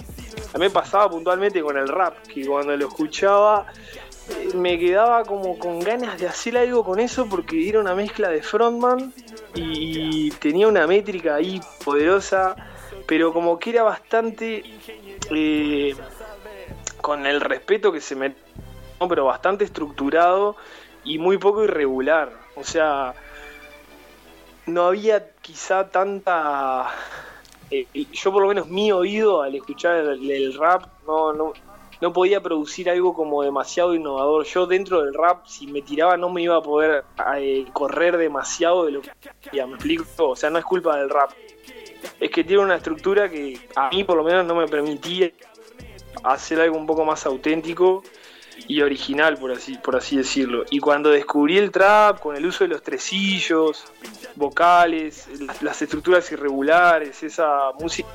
A 0.54 0.58
mí 0.58 0.66
me 0.66 0.70
pasaba 0.70 1.10
puntualmente 1.10 1.62
con 1.62 1.78
el 1.78 1.88
rap, 1.88 2.16
que 2.28 2.46
cuando 2.46 2.76
lo 2.76 2.88
escuchaba 2.88 3.68
me 4.56 4.80
quedaba 4.80 5.24
como 5.24 5.58
con 5.60 5.80
ganas 5.80 6.20
de 6.20 6.28
hacer 6.28 6.58
algo 6.58 6.84
con 6.84 7.00
eso 7.00 7.28
porque 7.28 7.68
era 7.68 7.80
una 7.80 7.96
mezcla 7.96 8.30
de 8.30 8.42
frontman 8.42 9.14
y 9.54 10.32
tenía 10.32 10.68
una 10.68 10.88
métrica 10.88 11.36
ahí 11.36 11.62
poderosa, 11.84 12.56
pero 13.08 13.34
como 13.34 13.60
que 13.60 13.72
era 13.72 13.84
bastante 13.84 14.64
eh, 15.32 15.96
con 17.02 17.26
el 17.26 17.42
respeto 17.42 17.92
que 17.92 18.02
se 18.02 18.16
me 18.16 18.36
no, 19.00 19.08
pero 19.08 19.26
bastante 19.26 19.66
estructurado 19.66 20.56
y 21.04 21.18
muy 21.18 21.38
poco 21.38 21.64
irregular. 21.64 22.32
O 22.56 22.64
sea, 22.64 23.14
no 24.66 24.84
había 24.88 25.32
quizá 25.42 25.90
tanta 25.90 26.88
eh, 27.70 27.88
yo 28.12 28.32
por 28.32 28.42
lo 28.42 28.48
menos 28.48 28.68
mi 28.68 28.92
oído 28.92 29.42
al 29.42 29.56
escuchar 29.56 29.98
el, 29.98 30.32
el 30.32 30.54
rap 30.58 30.86
no, 31.06 31.34
no, 31.34 31.54
no 32.02 32.14
podía 32.14 32.42
producir 32.42 32.90
algo 32.90 33.14
como 33.14 33.44
demasiado 33.44 33.94
innovador. 33.94 34.46
Yo 34.46 34.66
dentro 34.66 35.04
del 35.04 35.14
rap, 35.14 35.46
si 35.46 35.68
me 35.68 35.82
tiraba, 35.82 36.18
no 36.18 36.30
me 36.30 36.42
iba 36.42 36.58
a 36.58 36.62
poder 36.62 37.04
eh, 37.38 37.66
correr 37.74 38.18
demasiado 38.18 38.86
de 38.86 38.92
lo 38.92 39.02
que 39.02 39.12
ya, 39.54 39.66
me 39.68 39.76
explico. 39.76 40.06
O 40.18 40.36
sea, 40.36 40.50
no 40.50 40.60
es 40.60 40.66
culpa 40.66 40.98
del 40.98 41.10
rap. 41.10 41.32
Es 42.20 42.30
que 42.30 42.44
tiene 42.44 42.64
una 42.64 42.76
estructura 42.76 43.30
que 43.30 43.60
a 43.76 43.90
mí 43.90 44.04
por 44.04 44.18
lo 44.18 44.24
menos 44.24 44.46
no 44.46 44.56
me 44.56 44.68
permitía 44.68 45.32
hacer 46.24 46.62
algo 46.62 46.78
un 46.78 46.86
poco 46.86 47.04
más 47.04 47.26
auténtico 47.26 48.04
y 48.68 48.82
original, 48.82 49.38
por 49.38 49.52
así, 49.52 49.78
por 49.78 49.96
así 49.96 50.18
decirlo. 50.18 50.66
Y 50.70 50.80
cuando 50.80 51.10
descubrí 51.10 51.58
el 51.58 51.72
trap, 51.72 52.20
con 52.20 52.36
el 52.36 52.46
uso 52.46 52.64
de 52.64 52.70
los 52.70 52.82
tresillos, 52.82 53.86
vocales, 54.36 55.28
las, 55.62 55.82
estructuras 55.82 56.32
irregulares, 56.32 57.22
esa 57.24 57.72
música 57.80 58.10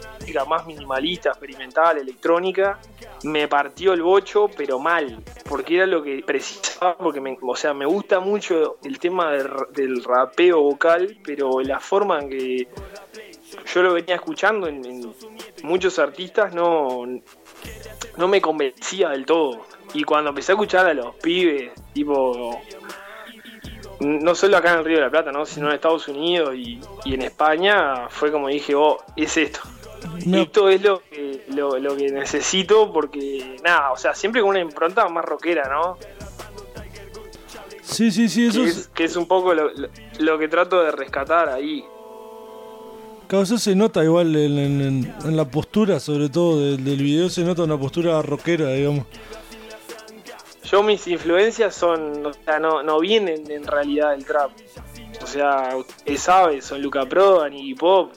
más 0.48 0.66
minimalista, 0.66 1.30
experimental, 1.30 1.98
electrónica, 1.98 2.78
me 3.22 3.48
partió 3.48 3.92
el 3.92 4.02
bocho, 4.02 4.50
pero 4.56 4.78
mal, 4.78 5.22
porque 5.48 5.76
era 5.76 5.86
lo 5.86 6.02
que 6.02 6.22
precisaba, 6.26 6.96
porque 6.96 7.20
me, 7.20 7.38
o 7.40 7.56
sea, 7.56 7.74
me 7.74 7.86
gusta 7.86 8.20
mucho 8.20 8.78
el 8.82 8.98
tema 8.98 9.32
del, 9.32 9.50
del 9.72 10.04
rapeo 10.04 10.60
vocal, 10.62 11.18
pero 11.22 11.60
la 11.60 11.80
forma 11.80 12.18
en 12.20 12.30
que 12.30 12.68
yo 13.72 13.82
lo 13.82 13.94
venía 13.94 14.14
escuchando 14.14 14.66
en, 14.68 14.84
en 14.84 15.14
muchos 15.62 15.98
artistas 15.98 16.54
no, 16.54 17.04
no 18.16 18.28
me 18.28 18.40
convencía 18.40 19.10
del 19.10 19.24
todo. 19.26 19.64
Y 19.94 20.04
cuando 20.04 20.30
empecé 20.30 20.52
a 20.52 20.54
escuchar 20.54 20.86
a 20.86 20.94
los 20.94 21.14
pibes, 21.16 21.72
tipo, 21.92 22.60
no 24.00 24.34
solo 24.34 24.56
acá 24.56 24.72
en 24.72 24.78
el 24.78 24.84
Río 24.84 24.96
de 24.98 25.02
la 25.04 25.10
Plata, 25.10 25.32
¿no? 25.32 25.44
sino 25.44 25.68
en 25.68 25.74
Estados 25.74 26.06
Unidos 26.08 26.54
y, 26.54 26.80
y 27.04 27.14
en 27.14 27.22
España, 27.22 28.08
fue 28.08 28.30
como 28.30 28.48
dije, 28.48 28.74
oh, 28.74 28.98
es 29.16 29.36
esto. 29.36 29.60
No. 30.24 30.38
Esto 30.38 30.68
es 30.70 30.80
lo 30.82 31.02
que, 31.02 31.44
lo, 31.54 31.76
lo 31.78 31.94
que 31.96 32.08
necesito 32.10 32.90
porque, 32.92 33.56
nada, 33.62 33.92
o 33.92 33.96
sea, 33.98 34.14
siempre 34.14 34.40
con 34.40 34.50
una 34.50 34.60
impronta 34.60 35.06
más 35.08 35.24
rockera, 35.24 35.68
¿no? 35.68 35.98
Sí, 37.82 38.10
sí, 38.10 38.28
sí, 38.28 38.46
eso 38.46 38.62
Que 38.62 38.68
es, 38.68 38.76
es, 38.78 38.88
que 38.88 39.04
es 39.04 39.16
un 39.16 39.26
poco 39.26 39.52
lo, 39.52 39.70
lo- 39.72 39.88
lo 40.20 40.38
que 40.38 40.48
trato 40.48 40.80
de 40.82 40.92
rescatar 40.92 41.48
ahí. 41.48 41.84
claro, 43.26 43.42
eso 43.42 43.58
se 43.58 43.74
nota 43.74 44.02
igual 44.04 44.34
en, 44.36 44.58
en- 44.58 44.80
en- 44.80 45.14
en 45.24 45.36
la 45.36 45.44
postura, 45.46 45.98
sobre 46.00 46.28
todo 46.28 46.60
del, 46.60 46.82
del 46.84 46.96
video, 47.02 47.28
se 47.28 47.42
nota 47.42 47.62
una 47.64 47.76
postura 47.78 48.22
rockera, 48.22 48.68
digamos. 48.70 49.06
Yo 50.70 50.82
mis 50.84 51.06
influencias 51.08 51.74
son, 51.74 52.26
o 52.26 52.32
sea, 52.32 52.60
no, 52.60 52.82
no 52.82 53.00
vienen 53.00 53.50
en 53.50 53.66
realidad 53.66 54.12
del 54.12 54.24
trap. 54.24 54.52
O 55.22 55.26
sea, 55.26 55.76
usted 55.76 56.16
sabe, 56.16 56.62
son 56.62 56.80
Luca 56.80 57.04
Prodan 57.06 57.52
y 57.54 57.74
Pop. 57.74 58.12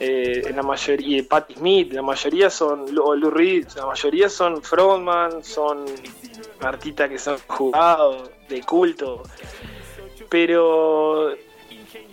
Eh, 0.00 0.42
en 0.46 0.56
la 0.56 0.62
mayoría, 0.62 1.22
Patti 1.28 1.54
Smith, 1.54 1.92
la 1.92 2.02
mayoría 2.02 2.50
son, 2.50 2.86
o 2.98 3.14
Lou 3.14 3.30
Reed, 3.30 3.66
la 3.76 3.86
mayoría 3.86 4.28
son 4.28 4.62
frontman, 4.62 5.42
son 5.42 5.84
artistas 6.60 7.08
que 7.08 7.18
son 7.18 7.36
jugados, 7.48 8.30
de 8.48 8.62
culto. 8.62 9.22
Pero 10.28 11.32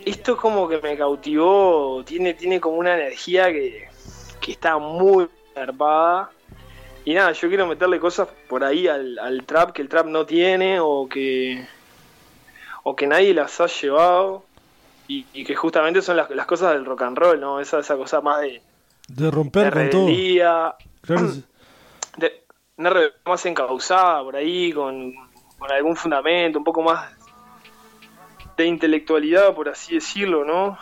esto 0.04 0.34
es 0.34 0.40
como 0.40 0.68
que 0.68 0.80
me 0.80 0.98
cautivó, 0.98 2.04
tiene, 2.06 2.34
tiene 2.34 2.60
como 2.60 2.78
una 2.78 2.96
energía 2.96 3.52
que, 3.52 3.88
que 4.42 4.52
está 4.52 4.78
muy 4.78 5.28
zarpada. 5.54 6.32
Y 7.06 7.14
nada, 7.14 7.32
yo 7.34 7.48
quiero 7.48 7.68
meterle 7.68 8.00
cosas 8.00 8.28
por 8.50 8.64
ahí 8.64 8.88
al, 8.88 9.20
al 9.20 9.46
trap 9.46 9.72
que 9.72 9.82
el 9.84 9.90
trap 9.90 10.08
no 10.08 10.26
tiene 10.26 10.80
o 10.80 11.08
que 11.08 11.66
o 12.84 12.96
que 12.96 13.08
nadie 13.08 13.34
las 13.34 13.60
ha 13.62 13.68
llevado 13.68 14.44
y, 15.08 15.26
y 15.34 15.44
que 15.44 15.56
justamente 15.56 16.02
son 16.02 16.18
las, 16.18 16.30
las 16.32 16.46
cosas 16.46 16.74
del 16.74 16.86
rock 16.86 17.04
and 17.04 17.18
roll, 17.18 17.40
¿no? 17.40 17.60
Esa, 17.60 17.80
esa 17.80 17.96
cosa 17.96 18.22
más 18.22 18.42
de, 18.42 18.62
De 19.08 19.26
de 19.26 19.32
romper 19.32 19.72
con 19.72 19.90
todo. 19.90 20.08
rebeldía, 20.08 20.76
Claro, 21.02 21.30
sí. 21.30 21.44
de 22.18 22.44
una 22.78 22.90
rebelión 22.90 23.20
más 23.26 23.46
encauzada 23.46 24.24
por 24.24 24.36
ahí, 24.36 24.72
con, 24.74 25.14
con 25.60 25.72
algún 25.72 25.96
fundamento, 25.96 26.58
un 26.58 26.64
poco 26.66 26.82
más 26.82 27.12
de 28.58 28.66
intelectualidad, 28.66 29.54
por 29.54 29.70
así 29.70 29.96
decirlo, 29.96 30.44
¿no? 30.44 30.78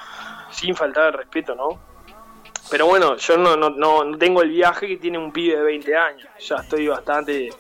Sin 0.52 0.76
faltar 0.76 1.06
al 1.06 1.14
respeto, 1.14 1.56
¿no? 1.56 1.80
Pero 2.74 2.88
bueno, 2.88 3.18
yo 3.18 3.38
no, 3.38 3.56
no, 3.56 3.70
no, 3.70 4.04
no 4.04 4.18
tengo 4.18 4.42
el 4.42 4.50
viaje 4.50 4.88
que 4.88 4.98
tiene 4.98 5.20
un 5.20 5.32
pibe 5.32 5.58
de 5.58 5.62
20 5.62 5.96
años. 5.96 6.28
Ya 6.40 6.56
estoy 6.56 6.88
bastante 6.88 7.52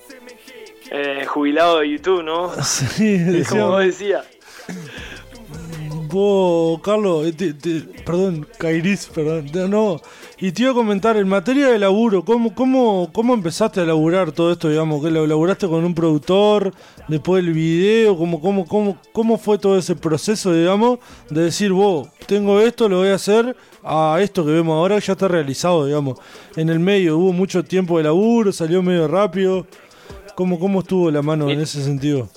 eh, 0.90 1.26
jubilado 1.28 1.78
de 1.82 1.90
YouTube, 1.92 2.24
¿no? 2.24 2.52
Sí, 2.64 3.20
decía- 3.20 3.48
como 3.50 3.68
vos 3.74 3.84
decías. 3.86 4.26
Vos, 6.14 6.80
Carlos, 6.84 7.26
eh, 7.26 7.34
te- 7.34 7.54
te- 7.56 7.82
perdón, 8.04 8.46
Kairis, 8.60 9.08
perdón, 9.08 9.48
no, 9.52 9.68
no. 9.68 10.02
Y 10.40 10.52
te 10.52 10.62
iba 10.62 10.70
a 10.72 10.76
comentar, 10.76 11.18
en 11.18 11.28
materia 11.28 11.70
de 11.70 11.80
laburo, 11.80 12.24
¿cómo, 12.24 12.54
cómo, 12.54 13.10
¿cómo 13.12 13.34
empezaste 13.34 13.80
a 13.82 13.84
laburar 13.86 14.32
todo 14.32 14.52
esto, 14.52 14.70
digamos? 14.70 15.04
¿Que 15.04 15.10
lo 15.10 15.26
laburaste 15.26 15.68
con 15.68 15.84
un 15.84 15.96
productor, 15.96 16.72
después 17.08 17.44
del 17.44 17.52
video? 17.56 18.16
¿Cómo, 18.16 18.40
cómo, 18.40 18.68
cómo, 18.68 18.98
¿Cómo 19.12 19.40
fue 19.40 19.58
todo 19.58 19.76
ese 19.76 19.96
proceso, 19.96 20.54
digamos, 20.54 21.00
de 21.32 21.46
decir, 21.46 21.72
vos, 21.72 22.08
tengo 22.28 22.60
esto, 22.62 22.88
lo 22.88 22.98
voy 23.00 23.08
a 23.08 23.16
hacer 23.16 23.56
a 23.84 24.20
esto 24.22 24.46
que 24.46 24.52
vemos 24.52 24.76
ahora, 24.76 25.00
ya 25.00 25.14
está 25.14 25.28
realizado, 25.28 25.88
digamos? 25.88 26.20
En 26.56 26.70
el 26.70 26.80
medio, 26.80 27.18
¿hubo 27.18 27.34
mucho 27.34 27.64
tiempo 27.64 27.98
de 27.98 28.04
laburo, 28.04 28.52
salió 28.52 28.84
medio 28.84 29.08
rápido? 29.08 29.66
¿Cómo, 30.36 30.60
cómo 30.60 30.82
estuvo 30.82 31.10
la 31.10 31.24
mano 31.24 31.50
en 31.50 31.60
ese 31.60 31.84
sentido? 31.84 32.30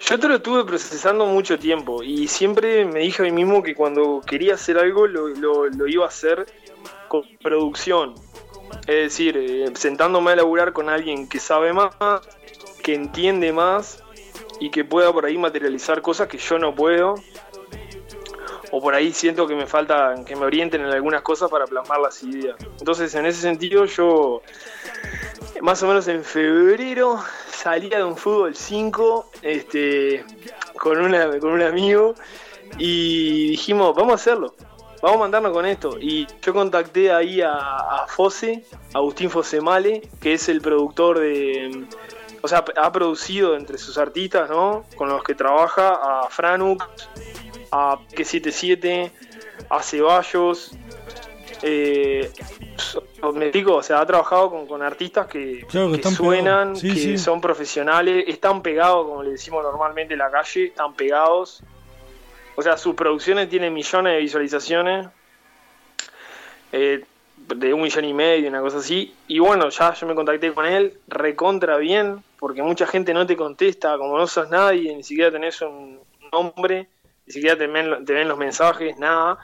Yo 0.00 0.18
te 0.20 0.28
lo 0.28 0.36
estuve 0.36 0.64
procesando 0.64 1.26
mucho 1.26 1.58
tiempo 1.58 2.02
y 2.02 2.28
siempre 2.28 2.84
me 2.84 3.00
dije 3.00 3.22
a 3.22 3.24
mí 3.24 3.32
mismo 3.32 3.62
que 3.62 3.74
cuando 3.74 4.20
quería 4.24 4.54
hacer 4.54 4.78
algo 4.78 5.06
lo, 5.06 5.28
lo- 5.28 5.66
lo 5.68 5.86
iba 5.88 6.04
a 6.04 6.08
hacer 6.08 6.46
con 7.08 7.22
producción. 7.42 8.14
Es 8.86 8.94
decir, 8.96 9.36
eh, 9.36 9.64
sentándome 9.74 10.32
a 10.32 10.36
laburar 10.36 10.72
con 10.72 10.88
alguien 10.88 11.28
que 11.28 11.38
sabe 11.40 11.72
más, 11.72 11.94
que 12.82 12.94
entiende 12.94 13.52
más 13.52 14.02
y 14.60 14.70
que 14.70 14.84
pueda 14.84 15.12
por 15.12 15.24
ahí 15.24 15.38
materializar 15.38 16.02
cosas 16.02 16.28
que 16.28 16.38
yo 16.38 16.58
no 16.58 16.74
puedo. 16.74 17.14
O 18.72 18.80
por 18.80 18.94
ahí 18.94 19.12
siento 19.12 19.46
que 19.46 19.54
me 19.54 19.66
falta 19.66 20.14
que 20.26 20.34
me 20.36 20.44
orienten 20.44 20.80
en 20.82 20.88
algunas 20.88 21.22
cosas 21.22 21.48
para 21.48 21.66
plasmar 21.66 22.00
las 22.00 22.22
ideas. 22.24 22.56
Entonces, 22.80 23.14
en 23.14 23.24
ese 23.24 23.40
sentido, 23.40 23.84
yo 23.86 24.42
más 25.62 25.82
o 25.82 25.88
menos 25.88 26.06
en 26.08 26.24
febrero 26.24 27.22
salía 27.50 27.98
de 27.98 28.04
un 28.04 28.16
fútbol 28.16 28.54
5 28.54 29.30
este, 29.42 30.24
con, 30.78 30.98
una, 30.98 31.38
con 31.38 31.52
un 31.52 31.62
amigo 31.62 32.14
y 32.78 33.50
dijimos, 33.50 33.94
vamos 33.94 34.12
a 34.12 34.14
hacerlo, 34.16 34.54
vamos 35.02 35.16
a 35.16 35.20
mandarnos 35.20 35.52
con 35.52 35.66
esto. 35.66 35.98
Y 36.00 36.26
yo 36.42 36.52
contacté 36.52 37.12
ahí 37.12 37.40
a, 37.40 37.54
a 37.54 38.06
Fose, 38.08 38.64
Agustín 38.94 39.30
Fosemale, 39.30 40.08
que 40.20 40.34
es 40.34 40.48
el 40.48 40.60
productor 40.60 41.20
de... 41.20 41.86
O 42.42 42.48
sea, 42.48 42.64
ha 42.76 42.92
producido 42.92 43.56
entre 43.56 43.78
sus 43.78 43.98
artistas, 43.98 44.48
¿no? 44.48 44.84
Con 44.94 45.08
los 45.08 45.24
que 45.24 45.34
trabaja 45.34 45.94
a 45.94 46.28
Franux, 46.28 46.86
a 47.72 47.98
P77, 48.14 49.10
a 49.68 49.82
Ceballos, 49.82 50.72
eh, 51.62 52.30
me 53.34 53.46
explico, 53.46 53.76
o 53.76 53.82
sea, 53.82 54.00
ha 54.00 54.06
trabajado 54.06 54.50
con, 54.50 54.66
con 54.66 54.82
artistas 54.82 55.26
que, 55.26 55.64
Claro, 55.68 55.86
que 55.86 55.92
que 55.92 55.96
están 55.96 56.12
suenan. 56.12 56.76
Sí, 56.76 56.92
que 56.92 57.00
sí. 57.00 57.18
son 57.18 57.40
profesionales, 57.40 58.24
están 58.28 58.62
pegados, 58.62 59.06
como 59.06 59.22
le 59.22 59.30
decimos 59.30 59.62
normalmente 59.62 60.14
en 60.14 60.18
la 60.18 60.30
calle, 60.30 60.66
están 60.66 60.94
pegados. 60.94 61.62
O 62.54 62.62
sea, 62.62 62.76
sus 62.76 62.94
producciones 62.94 63.48
tienen 63.48 63.72
millones 63.72 64.14
de 64.14 64.18
visualizaciones, 64.20 65.08
eh, 66.72 67.04
de 67.36 67.74
un 67.74 67.82
millón 67.82 68.04
y 68.04 68.14
medio, 68.14 68.48
una 68.48 68.60
cosa 68.60 68.78
así. 68.78 69.14
Y 69.28 69.38
bueno, 69.38 69.68
ya 69.68 69.92
yo 69.94 70.06
me 70.06 70.14
contacté 70.14 70.52
con 70.52 70.66
él, 70.66 70.98
recontra 71.06 71.76
bien, 71.76 72.22
porque 72.38 72.62
mucha 72.62 72.86
gente 72.86 73.12
no 73.12 73.26
te 73.26 73.36
contesta, 73.36 73.96
como 73.98 74.16
no 74.16 74.26
sos 74.26 74.48
nadie, 74.50 74.94
ni 74.94 75.02
siquiera 75.02 75.30
tenés 75.30 75.60
un 75.60 76.00
nombre, 76.32 76.88
ni 77.26 77.32
siquiera 77.32 77.56
te 77.56 77.66
ven, 77.66 78.04
te 78.04 78.12
ven 78.14 78.28
los 78.28 78.38
mensajes, 78.38 78.98
nada. 78.98 79.38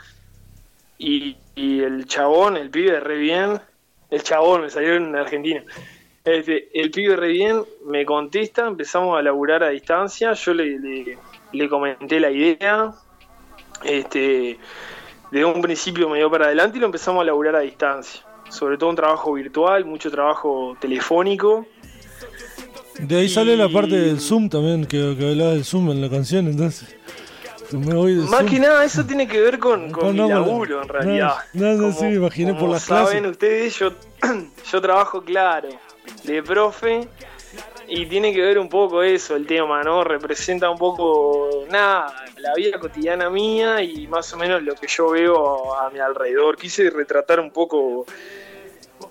Y, 0.99 1.37
y 1.55 1.81
el 1.81 2.07
chabón, 2.07 2.57
el 2.57 2.71
pibe, 2.71 3.01
re 3.01 3.17
bien. 3.17 3.61
el 4.11 4.23
chabón, 4.23 4.63
me 4.63 4.71
salió 4.71 4.95
en 4.95 5.15
Argentina. 5.17 5.63
Este, 6.25 6.69
el 6.81 6.91
pibe 6.91 7.17
re 7.17 7.29
bien, 7.29 7.63
me 7.85 8.05
contesta, 8.05 8.67
empezamos 8.69 9.19
a 9.19 9.23
laburar 9.23 9.65
a 9.65 9.71
distancia, 9.71 10.33
yo 10.35 10.55
le, 10.55 10.79
le, 10.79 11.19
le 11.53 11.69
comenté 11.69 12.21
la 12.21 12.31
idea, 12.31 12.93
este, 13.83 14.57
de 15.33 15.45
un 15.45 15.61
principio 15.61 16.09
me 16.09 16.19
dio 16.19 16.31
para 16.31 16.47
adelante 16.47 16.77
y 16.79 16.81
lo 16.81 16.87
empezamos 16.87 17.23
a 17.23 17.25
laburar 17.25 17.57
a 17.57 17.61
distancia. 17.61 18.23
Sobre 18.51 18.77
todo 18.77 18.91
un 18.91 18.97
trabajo 18.97 19.33
virtual, 19.33 19.85
mucho 19.85 20.11
trabajo 20.11 20.77
telefónico. 20.79 21.67
De 23.01 23.17
ahí 23.17 23.29
sale 23.29 23.57
la 23.57 23.69
parte 23.69 23.97
del 23.97 24.21
Zoom 24.21 24.49
también, 24.49 24.85
que, 24.85 25.17
que 25.19 25.31
hablaba 25.31 25.53
del 25.53 25.65
Zoom 25.65 25.91
en 25.91 26.03
la 26.03 26.11
canción, 26.11 26.47
entonces. 26.47 26.95
Que 27.73 27.87
Me 27.87 27.95
voy 27.95 28.15
de 28.15 28.25
Más 28.27 28.45
que 28.45 28.59
nada, 28.59 28.85
eso 28.85 29.05
tiene 29.05 29.27
que 29.27 29.41
ver 29.41 29.59
con, 29.59 29.91
con 29.91 30.15
No, 30.17 30.25
mi 30.25 30.29
no, 30.31 30.41
laburo, 30.41 30.83
en 30.83 30.89
realidad. 30.89 31.37
no, 31.55 31.73
no, 31.75 31.93
sí, 31.93 32.05
me 32.05 32.15
imaginé 32.15 32.53
por 32.53 32.61
como 32.61 32.73
las 32.75 32.83
saben 32.85 33.07
clases. 33.25 33.31
ustedes, 33.33 33.79
yo, 33.79 33.93
yo 34.73 34.81
trabajo, 34.81 35.23
claro, 35.23 35.69
de 36.25 36.43
profe, 36.43 37.09
y 37.89 38.07
tiene 38.07 38.33
que 38.33 38.41
ver 38.41 38.59
un 38.59 38.69
poco 38.69 39.03
eso, 39.03 39.37
el 39.37 39.47
tema, 39.47 39.83
¿no? 39.83 40.05
Representa 40.05 40.71
un 40.71 40.79
poco, 40.79 41.65
nada, 41.71 42.15
la 42.39 42.55
vida 42.55 42.79
cotidiana 42.79 43.29
mía 43.29 43.83
y 43.83 44.07
más 44.07 44.33
o 44.33 44.37
menos 44.39 44.63
lo 44.63 44.75
que 44.75 44.87
yo 44.87 45.11
veo 45.11 45.77
a 45.79 45.91
mi 45.91 45.99
alrededor. 45.99 46.57
Quise 46.57 46.89
retratar 46.91 47.41
un 47.41 47.51
poco 47.51 48.07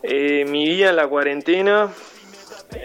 eh, 0.02 0.46
mi 0.48 0.66
vida 0.66 0.90
en 0.90 0.96
la 0.96 1.08
cuarentena 1.08 1.90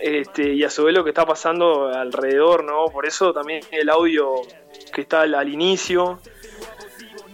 este, 0.02 0.52
y 0.52 0.64
a 0.64 0.71
su 0.71 0.85
vez 0.85 0.95
lo 0.95 1.04
que 1.04 1.11
está 1.11 1.25
pasando 1.25 1.88
alrededor, 1.88 2.64
¿no? 2.64 2.87
Por 2.87 3.06
eso 3.06 3.33
también 3.33 3.62
el 3.71 3.88
audio 3.88 4.42
que 4.93 5.02
está 5.02 5.23
al, 5.23 5.35
al 5.35 5.49
inicio, 5.49 6.21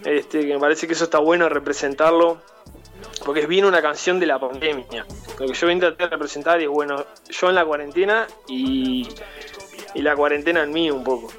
este, 0.05 0.41
que 0.41 0.53
me 0.53 0.59
parece 0.59 0.87
que 0.87 0.93
eso 0.93 1.05
está 1.05 1.19
bueno 1.19 1.47
representarlo, 1.49 2.39
porque 3.25 3.41
es 3.41 3.47
bien 3.47 3.65
una 3.65 3.81
canción 3.81 4.19
de 4.19 4.25
la 4.27 4.39
pandemia. 4.39 5.05
Lo 5.39 5.47
que 5.47 5.53
yo 5.53 5.67
voy 5.67 5.71
a 5.71 5.73
intentar 5.73 6.09
representar 6.09 6.59
es, 6.61 6.67
bueno, 6.67 7.05
yo 7.29 7.49
en 7.49 7.55
la 7.55 7.65
cuarentena 7.65 8.27
y, 8.47 9.07
y 9.93 10.01
la 10.01 10.15
cuarentena 10.15 10.63
en 10.63 10.71
mí 10.71 10.91
un 10.91 11.03
poco. 11.03 11.31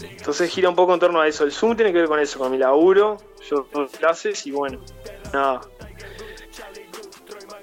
Entonces 0.00 0.50
gira 0.50 0.68
un 0.68 0.76
poco 0.76 0.94
en 0.94 1.00
torno 1.00 1.20
a 1.20 1.26
eso. 1.26 1.44
El 1.44 1.52
Zoom 1.52 1.74
tiene 1.76 1.92
que 1.92 1.98
ver 1.98 2.08
con 2.08 2.20
eso, 2.20 2.38
con 2.38 2.50
mi 2.52 2.58
laburo, 2.58 3.16
yo 3.48 3.66
doy 3.72 3.88
clases 3.88 4.46
y 4.46 4.50
bueno, 4.50 4.80
nada, 5.32 5.60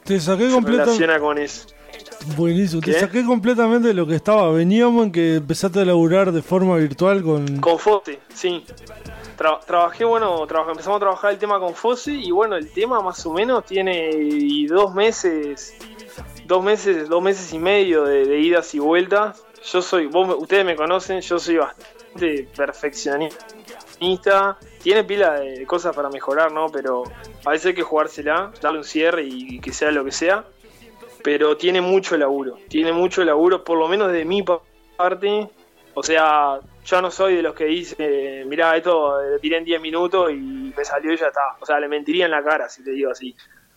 Te 0.04 0.20
saqué 0.20 0.48
se 0.48 0.54
completamente. 0.54 0.86
relaciona 0.86 1.20
con 1.20 1.38
eso. 1.38 1.68
Buenísimo. 2.38 2.82
Te 2.82 2.92
¿Qué? 2.94 3.00
saqué 3.00 3.24
completamente 3.26 3.90
de 3.90 3.94
lo 3.94 4.08
que 4.08 4.16
estaba. 4.16 4.52
Veníamos 4.52 5.06
en 5.06 5.12
que 5.12 5.36
empezaste 5.36 5.80
a 5.82 5.86
laburar 5.86 6.32
de 6.32 6.42
forma 6.42 6.76
virtual 6.78 7.22
con. 7.24 7.60
Con 7.60 7.78
Fose, 7.80 8.20
sí. 8.34 8.64
Tra- 9.38 9.60
trabajé, 9.66 10.06
bueno, 10.06 10.46
traba- 10.48 10.72
empezamos 10.72 10.98
a 10.98 11.00
trabajar 11.02 11.32
el 11.34 11.38
tema 11.38 11.60
con 11.60 11.74
Fose 11.76 12.14
y 12.14 12.32
bueno, 12.32 12.56
el 12.56 12.72
tema 12.72 13.02
más 13.02 13.26
o 13.26 13.34
menos 13.34 13.66
tiene 13.66 14.66
dos 14.70 14.94
meses, 14.96 15.76
dos 16.46 16.64
meses, 16.64 17.10
dos 17.10 17.22
meses 17.22 17.52
y 17.54 17.60
medio 17.60 18.04
de, 18.06 18.26
de 18.26 18.40
idas 18.40 18.74
y 18.76 18.80
vueltas. 18.80 19.44
Yo 19.72 19.82
soy, 19.82 20.08
vos, 20.08 20.36
ustedes 20.40 20.66
me 20.66 20.76
conocen, 20.76 21.20
yo 21.22 21.38
soy 21.40 21.58
bastante 21.58 22.48
perfeccionista. 22.56 23.46
Tiene 24.82 25.04
pila 25.04 25.40
de 25.40 25.66
cosas 25.66 25.96
para 25.96 26.10
mejorar, 26.10 26.52
¿no? 26.52 26.68
Pero 26.70 27.04
a 27.46 27.50
veces 27.52 27.68
hay 27.68 27.74
que 27.74 27.82
jugársela, 27.82 28.52
darle 28.62 28.80
un 28.80 28.84
cierre 28.86 29.24
y 29.24 29.60
que 29.60 29.74
sea 29.74 29.90
lo 29.92 30.04
que 30.06 30.12
sea. 30.12 30.46
Pero 31.26 31.58
tiene 31.58 31.82
mucho 31.82 32.16
laburo, 32.18 32.60
tiene 32.70 32.92
mucho 32.94 33.24
laburo, 33.26 33.64
por 33.64 33.80
lo 33.80 33.88
menos 33.88 34.12
de 34.12 34.24
mi 34.26 34.44
pa- 34.44 34.62
parte. 34.96 35.50
O 35.96 36.04
sea, 36.04 36.60
yo 36.86 37.02
no 37.02 37.10
soy 37.10 37.38
de 37.38 37.42
los 37.42 37.56
que 37.56 37.66
dice, 37.66 38.44
mirá, 38.46 38.78
esto 38.78 39.20
lo 39.24 39.40
tiré 39.40 39.58
en 39.58 39.66
10 39.66 39.82
minutos 39.82 40.30
y 40.30 40.36
me 40.78 40.86
salió 40.86 41.12
y 41.12 41.18
ya 41.18 41.28
está. 41.30 41.56
O 41.60 41.66
sea, 41.66 41.80
le 41.80 41.88
mentiría 41.88 42.26
en 42.26 42.32
la 42.32 42.44
cara 42.44 42.70
si 42.70 42.84
te 42.84 42.92
digo 42.92 43.10
así. 43.10 43.36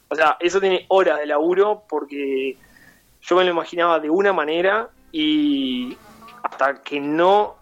O 0.08 0.14
sea, 0.14 0.36
eso 0.40 0.60
tiene 0.60 0.84
horas 0.88 1.18
de 1.20 1.24
laburo 1.26 1.84
porque 1.88 2.58
yo 3.22 3.36
me 3.36 3.44
lo 3.44 3.50
imaginaba 3.52 3.98
de 3.98 4.10
una 4.10 4.34
manera 4.34 4.90
y 5.10 5.96
hasta 6.42 6.82
que 6.82 7.00
no 7.00 7.56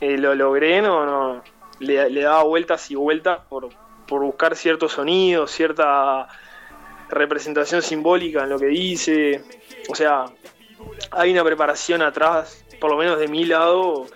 eh, 0.00 0.16
lo 0.16 0.34
logré, 0.34 0.80
no, 0.80 1.04
no 1.04 1.42
le, 1.80 2.08
le 2.08 2.22
daba 2.22 2.44
vueltas 2.44 2.90
y 2.90 2.94
vueltas 2.94 3.40
por, 3.50 3.68
por 4.06 4.22
buscar 4.22 4.56
ciertos 4.56 4.92
sonidos, 4.92 5.50
cierta 5.50 6.28
representación 7.10 7.82
simbólica 7.82 8.44
en 8.44 8.50
lo 8.50 8.58
que 8.58 8.66
dice. 8.66 9.42
O 9.88 9.94
sea, 9.94 10.26
hay 11.10 11.32
una 11.32 11.44
preparación 11.44 12.02
atrás, 12.02 12.64
por 12.80 12.90
lo 12.90 12.96
menos 12.96 13.18
de 13.18 13.28
mi 13.28 13.44
lado, 13.44 14.06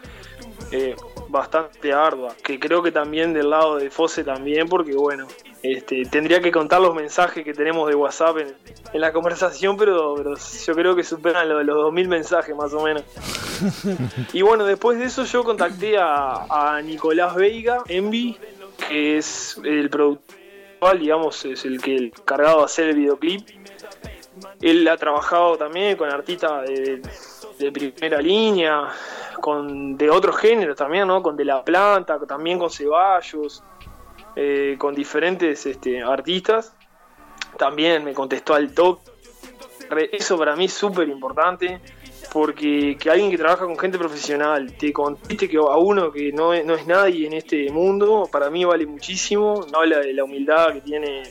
eh, 0.71 0.95
bastante 1.29 1.93
ardua. 1.93 2.35
Que 2.43 2.59
creo 2.59 2.83
que 2.83 2.93
también 2.93 3.33
del 3.33 3.51
lado 3.51 3.77
de 3.77 3.91
Fose 3.91 4.25
también, 4.25 4.69
porque 4.69 4.95
bueno, 4.95 5.27
este, 5.63 6.05
tendría 6.05 6.41
que 6.41 6.51
contar 6.51 6.81
los 6.81 6.95
mensajes 6.95 7.45
que 7.45 7.55
tenemos 7.55 7.89
de 7.89 7.95
WhatsApp 7.95 8.39
en, 8.39 8.55
en 8.93 9.01
la 9.01 9.13
conversación, 9.13 9.77
pero, 9.77 10.15
pero 10.17 10.35
yo 10.37 10.75
creo 10.75 10.97
que 10.97 11.05
superan 11.05 11.49
lo 11.49 11.59
de 11.59 11.65
los 11.65 11.77
2000 11.77 12.09
mensajes 12.09 12.55
más 12.55 12.73
o 12.73 12.83
menos. 12.83 13.03
Y 14.33 14.43
bueno, 14.43 14.65
después 14.65 14.99
de 14.99 15.05
eso 15.05 15.25
yo 15.25 15.45
contacté 15.45 15.97
a, 15.97 16.47
a 16.51 16.83
Nicolás 16.83 17.37
Veiga, 17.37 17.85
Envy, 17.87 18.37
que 18.89 19.19
es 19.19 19.57
el 19.63 19.89
productor, 19.89 20.37
digamos, 20.91 21.45
es 21.45 21.65
el 21.65 21.81
que 21.81 21.95
el 21.95 22.13
cargado 22.25 22.59
de 22.59 22.65
hacer 22.65 22.89
el 22.89 22.97
videoclip. 22.97 23.49
Él 24.61 24.87
ha 24.89 24.97
trabajado 24.97 25.57
también 25.57 25.97
con 25.97 26.11
artistas 26.11 26.67
de, 26.67 27.73
primera 27.73 28.21
línea, 28.21 28.89
con 29.41 29.97
de 29.97 30.11
otros 30.11 30.37
géneros 30.37 30.77
también, 30.77 31.07
¿no? 31.07 31.23
Con 31.23 31.37
De 31.37 31.45
La 31.45 31.63
Planta, 31.65 32.19
también 32.27 32.59
con 32.59 32.71
Ceballos, 32.71 33.63
eh, 34.35 34.75
con 34.79 34.95
diferentes 34.95 35.65
este, 35.67 36.03
artistas. 36.03 36.75
También 37.57 38.05
me 38.05 38.13
contestó 38.13 38.55
al 38.55 38.75
top. 38.75 38.99
Eso 40.11 40.37
para 40.37 40.57
mí 40.57 40.65
es 40.65 40.73
súper 40.73 41.09
importante 41.09 41.81
porque 42.33 42.97
que 42.99 43.11
alguien 43.11 43.31
que 43.31 43.37
trabaja 43.37 43.67
con 43.67 43.79
gente 43.79 43.99
profesional 43.99 44.73
te 44.79 44.91
conteste 44.91 45.49
que 45.49 45.59
a 45.59 45.77
uno 45.77 46.11
que 46.11 46.33
no 46.33 46.55
es, 46.55 46.65
no 46.65 46.75
es 46.75 46.87
nadie 46.87 47.27
en 47.27 47.35
este 47.35 47.71
mundo, 47.71 48.27
para 48.33 48.49
mí 48.49 48.65
vale 48.65 48.87
muchísimo. 48.87 49.67
No 49.71 49.81
habla 49.81 49.99
de 49.99 50.15
la 50.15 50.25
humildad 50.25 50.73
que 50.73 50.81
tiene 50.81 51.23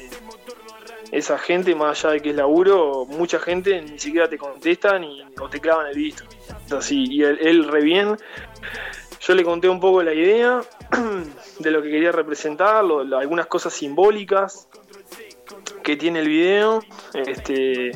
esa 1.12 1.40
gente, 1.40 1.74
más 1.74 2.06
allá 2.06 2.14
de 2.14 2.20
que 2.22 2.30
es 2.30 2.36
laburo, 2.36 3.06
mucha 3.06 3.40
gente 3.40 3.82
ni 3.82 3.98
siquiera 3.98 4.30
te 4.30 4.38
contesta 4.38 5.00
ni 5.00 5.24
o 5.40 5.50
te 5.50 5.60
clavan 5.60 5.88
el 5.88 5.96
visto. 5.96 6.24
Así, 6.78 7.06
y 7.10 7.24
él, 7.24 7.40
él 7.42 7.68
re 7.68 7.82
bien. 7.82 8.16
Yo 9.22 9.34
le 9.34 9.44
conté 9.44 9.70
un 9.70 9.80
poco 9.80 10.04
la 10.04 10.14
idea 10.14 10.62
de 11.60 11.72
lo 11.72 11.82
que 11.82 11.90
quería 11.90 12.12
representar, 12.12 12.86
algunas 12.86 13.48
cosas 13.48 13.74
simbólicas 13.74 14.68
que 15.84 15.98
tiene 15.98 16.20
el 16.20 16.28
video. 16.28 16.84
Este, 17.14 17.92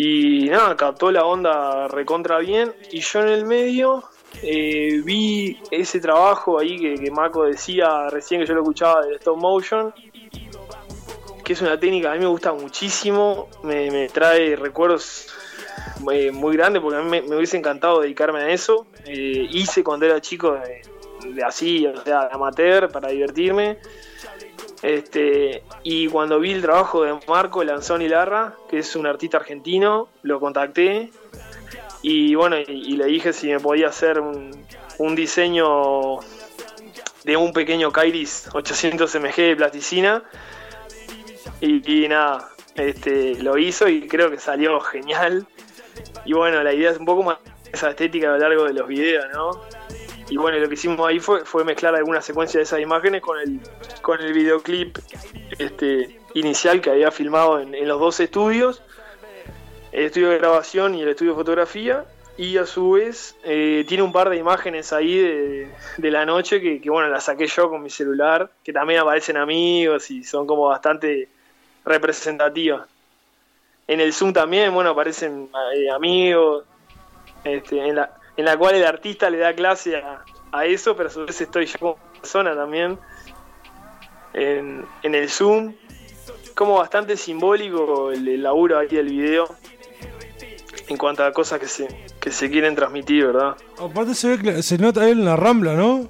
y 0.00 0.48
nada, 0.48 0.76
captó 0.76 1.10
la 1.10 1.24
onda 1.24 1.88
recontra 1.88 2.38
bien. 2.38 2.72
Y 2.92 3.00
yo 3.00 3.20
en 3.20 3.28
el 3.30 3.44
medio 3.44 4.04
eh, 4.44 5.00
vi 5.02 5.60
ese 5.72 5.98
trabajo 5.98 6.60
ahí 6.60 6.78
que, 6.78 6.94
que 6.94 7.10
Mako 7.10 7.46
decía 7.46 8.08
recién 8.08 8.40
que 8.40 8.46
yo 8.46 8.54
lo 8.54 8.60
escuchaba 8.60 9.04
de 9.04 9.16
stop 9.16 9.36
motion. 9.38 9.92
Que 11.42 11.52
es 11.52 11.60
una 11.62 11.80
técnica 11.80 12.10
que 12.10 12.14
a 12.14 12.18
mí 12.20 12.20
me 12.20 12.30
gusta 12.30 12.52
muchísimo. 12.52 13.48
Me, 13.64 14.08
trae 14.10 14.54
recuerdos 14.54 15.26
eh, 16.12 16.30
muy 16.30 16.56
grandes 16.56 16.80
porque 16.80 16.98
a 16.98 17.02
mí 17.02 17.20
me, 17.20 17.34
hubiese 17.34 17.56
encantado 17.56 18.00
dedicarme 18.00 18.38
a 18.38 18.50
eso. 18.50 18.86
Eh, 19.04 19.48
hice 19.50 19.82
cuando 19.82 20.06
era 20.06 20.20
chico 20.20 20.52
de, 20.52 20.82
de 21.34 21.42
así, 21.42 21.84
o 21.88 22.04
sea, 22.04 22.28
amateur 22.30 22.88
para 22.88 23.08
divertirme. 23.08 23.78
Este, 24.82 25.64
y 25.82 26.06
cuando 26.08 26.38
vi 26.38 26.52
el 26.52 26.62
trabajo 26.62 27.02
de 27.02 27.18
Marco 27.26 27.64
Lanzoni 27.64 28.08
Larra, 28.08 28.54
que 28.70 28.78
es 28.78 28.94
un 28.94 29.06
artista 29.06 29.38
argentino, 29.38 30.08
lo 30.22 30.38
contacté 30.38 31.10
y 32.02 32.34
bueno, 32.34 32.56
y, 32.58 32.96
le 32.96 33.06
dije 33.06 33.32
si 33.32 33.48
me 33.48 33.58
podía 33.58 33.88
hacer 33.88 34.20
un, 34.20 34.50
un 34.98 35.16
diseño 35.16 36.20
de 37.24 37.36
un 37.36 37.52
pequeño 37.52 37.90
Kairis 37.90 38.48
800 38.52 39.14
mg 39.16 39.36
de 39.36 39.56
plasticina. 39.56 40.22
Y, 41.60 42.04
y 42.04 42.08
nada, 42.08 42.50
este, 42.76 43.34
lo 43.42 43.58
hizo 43.58 43.88
y 43.88 44.06
creo 44.06 44.30
que 44.30 44.38
salió 44.38 44.80
genial. 44.80 45.46
Y 46.24 46.32
bueno, 46.32 46.62
la 46.62 46.72
idea 46.72 46.90
es 46.90 46.98
un 46.98 47.04
poco 47.04 47.24
más 47.24 47.38
esa 47.72 47.90
estética 47.90 48.28
a 48.28 48.32
lo 48.32 48.38
largo 48.38 48.64
de 48.64 48.74
los 48.74 48.86
videos, 48.86 49.26
¿no? 49.32 49.60
Y 50.30 50.36
bueno, 50.36 50.58
lo 50.58 50.68
que 50.68 50.74
hicimos 50.74 51.06
ahí 51.06 51.20
fue, 51.20 51.44
fue 51.44 51.64
mezclar 51.64 51.94
alguna 51.94 52.20
secuencia 52.20 52.58
de 52.58 52.64
esas 52.64 52.80
imágenes 52.80 53.22
con 53.22 53.38
el, 53.38 53.60
con 54.02 54.20
el 54.20 54.32
videoclip 54.32 54.98
este, 55.58 56.20
inicial 56.34 56.80
que 56.80 56.90
había 56.90 57.10
filmado 57.10 57.60
en, 57.60 57.88
los 57.88 57.98
dos 57.98 58.20
estudios, 58.20 58.82
el 59.92 60.04
estudio 60.04 60.30
de 60.30 60.38
grabación 60.38 60.94
y 60.94 61.02
el 61.02 61.08
estudio 61.08 61.32
de 61.32 61.38
fotografía. 61.38 62.04
Y 62.36 62.56
a 62.56 62.66
su 62.66 62.92
vez 62.92 63.36
eh, 63.42 63.84
tiene 63.88 64.04
un 64.04 64.12
par 64.12 64.30
de 64.30 64.36
imágenes 64.36 64.92
ahí 64.92 65.18
de, 65.18 65.72
de 65.96 66.10
la 66.10 66.24
noche 66.24 66.60
que, 66.60 66.80
que, 66.80 66.88
bueno, 66.88 67.08
las 67.08 67.24
saqué 67.24 67.48
yo 67.48 67.68
con 67.68 67.82
mi 67.82 67.90
celular, 67.90 68.48
que 68.62 68.72
también 68.72 69.00
aparecen 69.00 69.36
amigos 69.36 70.08
y 70.12 70.22
son 70.22 70.46
como 70.46 70.66
bastante 70.66 71.28
representativas. 71.84 72.86
En 73.88 74.00
el 74.00 74.12
Zoom 74.12 74.32
también, 74.32 74.72
bueno, 74.72 74.90
aparecen 74.90 75.48
eh, 75.74 75.90
amigos, 75.90 76.64
este, 77.42 77.88
en, 77.88 77.96
la, 77.96 78.12
en 78.38 78.44
la 78.46 78.56
cual 78.56 78.74
el 78.76 78.86
artista 78.86 79.28
le 79.28 79.36
da 79.38 79.52
clase 79.54 79.96
a, 79.96 80.24
a 80.52 80.64
eso, 80.64 80.96
pero 80.96 81.10
a 81.10 81.12
su 81.12 81.26
vez 81.26 81.38
estoy 81.40 81.66
yo 81.66 81.78
como 81.78 81.96
persona 82.20 82.54
también 82.54 82.98
en, 84.32 84.84
en 85.02 85.14
el 85.14 85.28
Zoom. 85.28 85.74
como 86.54 86.78
bastante 86.78 87.16
simbólico 87.16 88.10
el, 88.12 88.26
el 88.26 88.42
laburo 88.42 88.78
ahí 88.78 88.88
del 88.88 89.08
video 89.10 89.54
en 90.88 90.96
cuanto 90.96 91.22
a 91.24 91.32
cosas 91.32 91.60
que 91.60 91.68
se, 91.68 91.86
que 92.18 92.30
se 92.30 92.50
quieren 92.50 92.74
transmitir, 92.74 93.26
¿verdad? 93.26 93.56
Aparte 93.78 94.14
se 94.14 94.28
ve 94.36 94.38
que 94.42 94.62
se 94.62 94.78
nota 94.78 95.02
ahí 95.02 95.10
en 95.12 95.24
la 95.24 95.36
rambla, 95.36 95.74
¿no? 95.74 96.08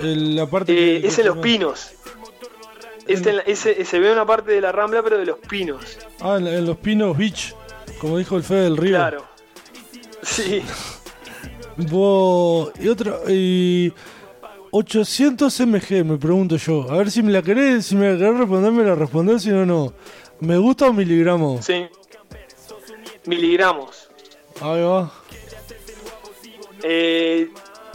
El- 0.00 0.36
la 0.36 0.46
parte 0.46 0.72
Eh, 0.72 1.00
que- 1.00 1.08
es 1.08 1.18
en 1.18 1.26
Los 1.26 1.38
Pinos. 1.38 1.92
Este 3.08 3.30
en 3.30 3.36
la- 3.38 3.42
ese- 3.42 3.84
se 3.84 3.98
ve 3.98 4.12
una 4.12 4.24
parte 4.24 4.52
de 4.52 4.60
la 4.60 4.70
Rambla, 4.70 5.02
pero 5.02 5.18
de 5.18 5.26
Los 5.26 5.38
Pinos. 5.38 5.98
Ah, 6.20 6.36
en 6.38 6.64
los 6.64 6.76
Pinos 6.76 7.18
Beach, 7.18 7.56
como 8.00 8.18
dijo 8.18 8.36
el 8.36 8.44
Fede 8.44 8.62
del 8.64 8.76
Río. 8.76 8.96
Claro. 8.96 9.24
Sí. 10.22 10.62
Y 11.88 12.88
otro, 12.88 13.22
y 13.28 13.92
800 14.70 15.60
mg, 15.60 16.04
me 16.04 16.16
pregunto 16.16 16.56
yo. 16.56 16.90
A 16.90 16.98
ver 16.98 17.10
si 17.10 17.22
me 17.22 17.32
la 17.32 17.42
querés, 17.42 17.86
si 17.86 17.96
me 17.96 18.12
la 18.12 18.18
querés 18.18 18.38
responder, 18.38 18.72
me 18.72 18.84
la 18.84 18.94
respondés, 18.94 19.42
si 19.42 19.50
no, 19.50 19.66
no. 19.66 19.92
¿Me 20.40 20.56
gusta 20.56 20.86
o 20.86 20.92
miligramos? 20.92 21.64
Sí. 21.64 21.86
Miligramos. 23.26 24.08
Ahí 24.60 24.82
va. 24.82 25.12
Eh, 26.82 27.50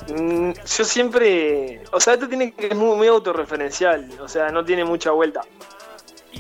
mm, 0.10 0.52
yo 0.52 0.84
siempre. 0.84 1.82
O 1.92 2.00
sea, 2.00 2.14
esto 2.14 2.28
tiene 2.28 2.52
que 2.54 2.68
es 2.68 2.76
muy, 2.76 2.96
muy 2.98 3.08
autorreferencial. 3.08 4.10
O 4.22 4.28
sea, 4.28 4.52
no 4.52 4.64
tiene 4.64 4.84
mucha 4.86 5.12
vuelta. 5.12 5.42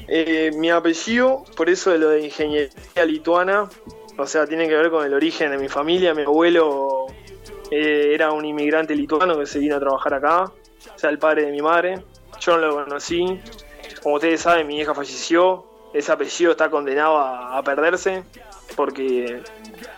Eh, 0.07 0.51
mi 0.55 0.69
apellido, 0.69 1.43
por 1.55 1.69
eso 1.69 1.91
de 1.91 1.97
lo 1.97 2.09
de 2.09 2.25
ingeniería 2.25 3.05
lituana, 3.05 3.69
o 4.17 4.27
sea, 4.27 4.45
tiene 4.45 4.67
que 4.67 4.75
ver 4.75 4.91
con 4.91 5.05
el 5.05 5.13
origen 5.13 5.51
de 5.51 5.57
mi 5.57 5.69
familia. 5.69 6.13
Mi 6.13 6.23
abuelo 6.23 7.04
eh, 7.71 8.11
era 8.13 8.31
un 8.31 8.45
inmigrante 8.45 8.95
lituano 8.95 9.37
que 9.37 9.45
se 9.45 9.59
vino 9.59 9.75
a 9.75 9.79
trabajar 9.79 10.13
acá, 10.13 10.43
o 10.43 10.99
sea, 10.99 11.09
el 11.09 11.19
padre 11.19 11.45
de 11.45 11.51
mi 11.51 11.61
madre. 11.61 12.03
Yo 12.39 12.57
no 12.57 12.67
lo 12.67 12.83
conocí. 12.83 13.39
Como 14.03 14.15
ustedes 14.15 14.41
saben, 14.41 14.67
mi 14.67 14.79
hija 14.79 14.93
falleció. 14.93 15.65
Ese 15.93 16.11
apellido 16.11 16.51
está 16.51 16.69
condenado 16.69 17.17
a, 17.17 17.61
perderse 17.63 18.25
porque 18.75 19.41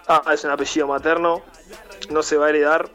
ah, 0.08 0.22
es 0.32 0.44
un 0.44 0.52
apellido 0.52 0.86
materno, 0.86 1.42
no 2.12 2.22
se 2.22 2.38
va 2.38 2.46
a 2.46 2.50
heredar. 2.50 2.88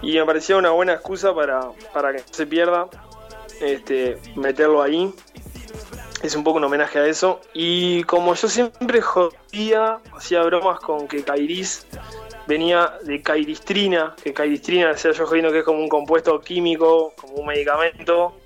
Y 0.00 0.14
me 0.14 0.24
parecía 0.24 0.56
una 0.56 0.70
buena 0.70 0.94
excusa 0.94 1.34
para, 1.34 1.70
para 1.92 2.12
que 2.12 2.18
no 2.18 2.24
se 2.30 2.46
pierda, 2.46 2.88
este, 3.60 4.18
meterlo 4.36 4.80
ahí. 4.80 5.14
Es 6.22 6.36
un 6.36 6.44
poco 6.44 6.58
un 6.58 6.64
homenaje 6.64 6.98
a 6.98 7.06
eso. 7.06 7.40
Y 7.52 8.04
como 8.04 8.34
yo 8.34 8.48
siempre 8.48 9.00
jodía, 9.00 9.98
hacía 10.16 10.42
bromas 10.42 10.78
con 10.80 11.08
que 11.08 11.24
Kairis 11.24 11.86
venía 12.46 12.92
de 13.02 13.22
cairistrina, 13.22 14.14
que 14.22 14.32
cairistrina, 14.32 14.88
decía 14.88 15.12
yo 15.12 15.26
jodiendo 15.26 15.52
que 15.52 15.60
es 15.60 15.64
como 15.64 15.80
un 15.80 15.88
compuesto 15.88 16.40
químico, 16.40 17.12
como 17.20 17.34
un 17.34 17.46
medicamento, 17.46 18.36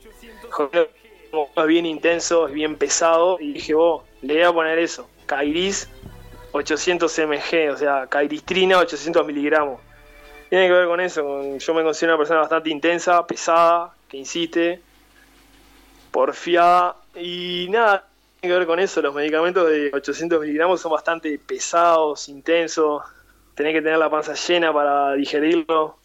jodiendo 0.50 0.90
como 1.30 1.66
bien 1.66 1.86
intenso, 1.86 2.48
es 2.48 2.54
bien 2.54 2.76
pesado, 2.76 3.38
y 3.40 3.54
dije, 3.54 3.74
vos, 3.74 4.04
le 4.22 4.34
voy 4.34 4.42
a 4.42 4.52
poner 4.52 4.78
eso, 4.78 5.08
Kairis 5.26 5.88
800 6.52 7.18
mg, 7.18 7.72
o 7.72 7.76
sea, 7.76 8.06
cairistrina 8.06 8.78
800 8.78 9.26
miligramos. 9.26 9.80
Tiene 10.48 10.68
que 10.68 10.72
ver 10.72 10.86
con 10.86 11.00
eso, 11.00 11.58
yo 11.58 11.74
me 11.74 11.82
considero 11.82 12.14
una 12.14 12.18
persona 12.18 12.40
bastante 12.40 12.70
intensa, 12.70 13.26
pesada, 13.26 13.92
que 14.08 14.16
insiste, 14.16 14.80
porfiada, 16.10 16.96
y 17.20 17.68
nada, 17.70 18.06
tiene 18.40 18.54
que 18.54 18.58
ver 18.58 18.66
con 18.66 18.78
eso, 18.78 19.00
los 19.02 19.14
medicamentos 19.14 19.68
de 19.68 19.90
800 19.92 20.40
miligramos 20.40 20.80
son 20.80 20.92
bastante 20.92 21.38
pesados, 21.38 22.28
intensos, 22.28 23.02
tenés 23.54 23.72
que 23.72 23.82
tener 23.82 23.98
la 23.98 24.10
panza 24.10 24.34
llena 24.34 24.72
para 24.72 25.14
digerirlo. 25.14 25.96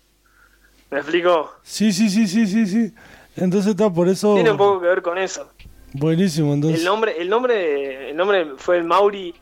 ¿Me 0.90 1.00
explico? 1.00 1.54
Sí, 1.64 1.92
sí, 1.92 2.10
sí, 2.10 2.28
sí, 2.28 2.48
sí, 2.48 2.66
sí. 2.66 2.94
Entonces 3.36 3.72
está 3.72 3.90
por 3.90 4.10
eso. 4.10 4.34
Tiene 4.34 4.52
un 4.52 4.58
poco 4.58 4.82
que 4.82 4.88
ver 4.88 5.02
con 5.02 5.18
eso. 5.18 5.50
Buenísimo, 5.94 6.54
entonces. 6.54 6.80
El 6.80 6.86
nombre, 6.86 7.22
el 7.22 7.30
nombre, 7.30 8.10
el 8.10 8.18
nombre 8.18 8.48
fue 8.58 8.78
el 8.78 8.84
Mauri, 8.84 9.34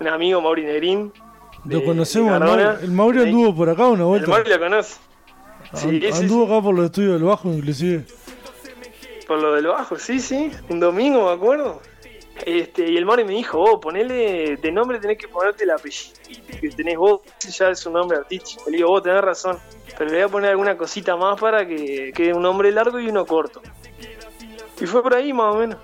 un 0.00 0.08
amigo 0.08 0.40
Mauri 0.40 0.64
Negrín. 0.64 1.12
Lo 1.64 1.82
conocemos, 1.84 2.30
de 2.30 2.36
el 2.36 2.42
Cardona. 2.42 2.78
Mauri, 2.88 3.18
el 3.20 3.26
anduvo 3.28 3.54
por 3.54 3.70
acá 3.70 3.86
una 3.88 4.02
El 4.02 4.08
vuelta. 4.08 4.30
Mauri 4.30 4.50
lo 4.50 4.58
conoce. 4.58 4.96
Sí, 5.72 6.06
anduvo 6.12 6.44
acá 6.44 6.62
por 6.62 6.74
los 6.74 6.84
estudios 6.86 7.14
del 7.14 7.24
Bajo, 7.24 7.50
inclusive. 7.52 8.04
Por 9.26 9.40
lo 9.40 9.54
del 9.54 9.66
bajo, 9.66 9.98
sí, 9.98 10.20
sí. 10.20 10.50
Un 10.68 10.80
domingo, 10.80 11.24
me 11.26 11.32
acuerdo. 11.32 11.80
Este, 12.44 12.90
y 12.90 12.96
el 12.96 13.06
Mauri 13.06 13.24
me 13.24 13.32
dijo, 13.32 13.58
vos, 13.58 13.78
ponele, 13.80 14.56
de 14.56 14.72
nombre 14.72 14.98
tenés 14.98 15.18
que 15.18 15.28
ponerte 15.28 15.62
el 15.64 15.70
apellido 15.70 16.14
que 16.60 16.68
tenés 16.70 16.96
vos, 16.98 17.20
ya 17.56 17.70
es 17.70 17.86
un 17.86 17.92
nombre 17.94 18.18
artístico. 18.18 18.68
Le 18.68 18.78
digo, 18.78 18.88
vos 18.90 19.02
tenés 19.02 19.22
razón, 19.22 19.58
pero 19.96 20.10
le 20.10 20.16
voy 20.16 20.22
a 20.24 20.28
poner 20.28 20.50
alguna 20.50 20.76
cosita 20.76 21.16
más 21.16 21.40
para 21.40 21.66
que 21.66 22.12
quede 22.14 22.34
un 22.34 22.42
nombre 22.42 22.70
largo 22.72 22.98
y 22.98 23.08
uno 23.08 23.24
corto. 23.24 23.62
Y 24.80 24.86
fue 24.86 25.00
por 25.02 25.14
ahí 25.14 25.32
más 25.32 25.54
o 25.54 25.58
menos. 25.58 25.78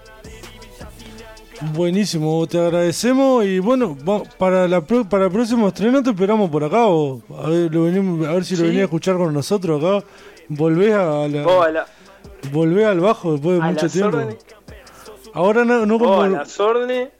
Buenísimo, 1.74 2.46
te 2.46 2.58
agradecemos 2.58 3.44
y 3.44 3.58
bueno, 3.58 3.96
para 4.38 4.66
la 4.66 4.80
pro- 4.80 5.06
para 5.06 5.26
el 5.26 5.30
próximo 5.30 5.68
estreno 5.68 6.02
te 6.02 6.08
esperamos 6.10 6.48
por 6.50 6.64
acá 6.64 6.86
o 6.86 7.20
a 7.38 7.50
ver, 7.50 7.72
lo 7.72 7.84
venimos- 7.84 8.26
a 8.26 8.32
ver 8.32 8.44
si 8.46 8.54
lo 8.54 8.62
Sí. 8.62 8.66
venís 8.68 8.80
a 8.80 8.84
escuchar 8.84 9.16
con 9.18 9.32
nosotros 9.34 9.82
acá. 9.84 10.06
Volvés 10.48 10.94
a 10.94 11.28
la, 11.28 11.42
a, 11.44 11.70
la- 11.70 11.86
volvés 12.52 12.86
al 12.86 13.00
bajo 13.00 13.32
después 13.32 13.58
de 13.58 13.64
a 13.64 13.66
mucho 13.70 13.88
tiempo. 13.88 14.18
Ahora 15.32 15.64
no, 15.64 15.86
no 15.86 15.98
como 15.98 16.22
a 16.22 16.28
las 16.28 16.58
órdenes, 16.58 17.10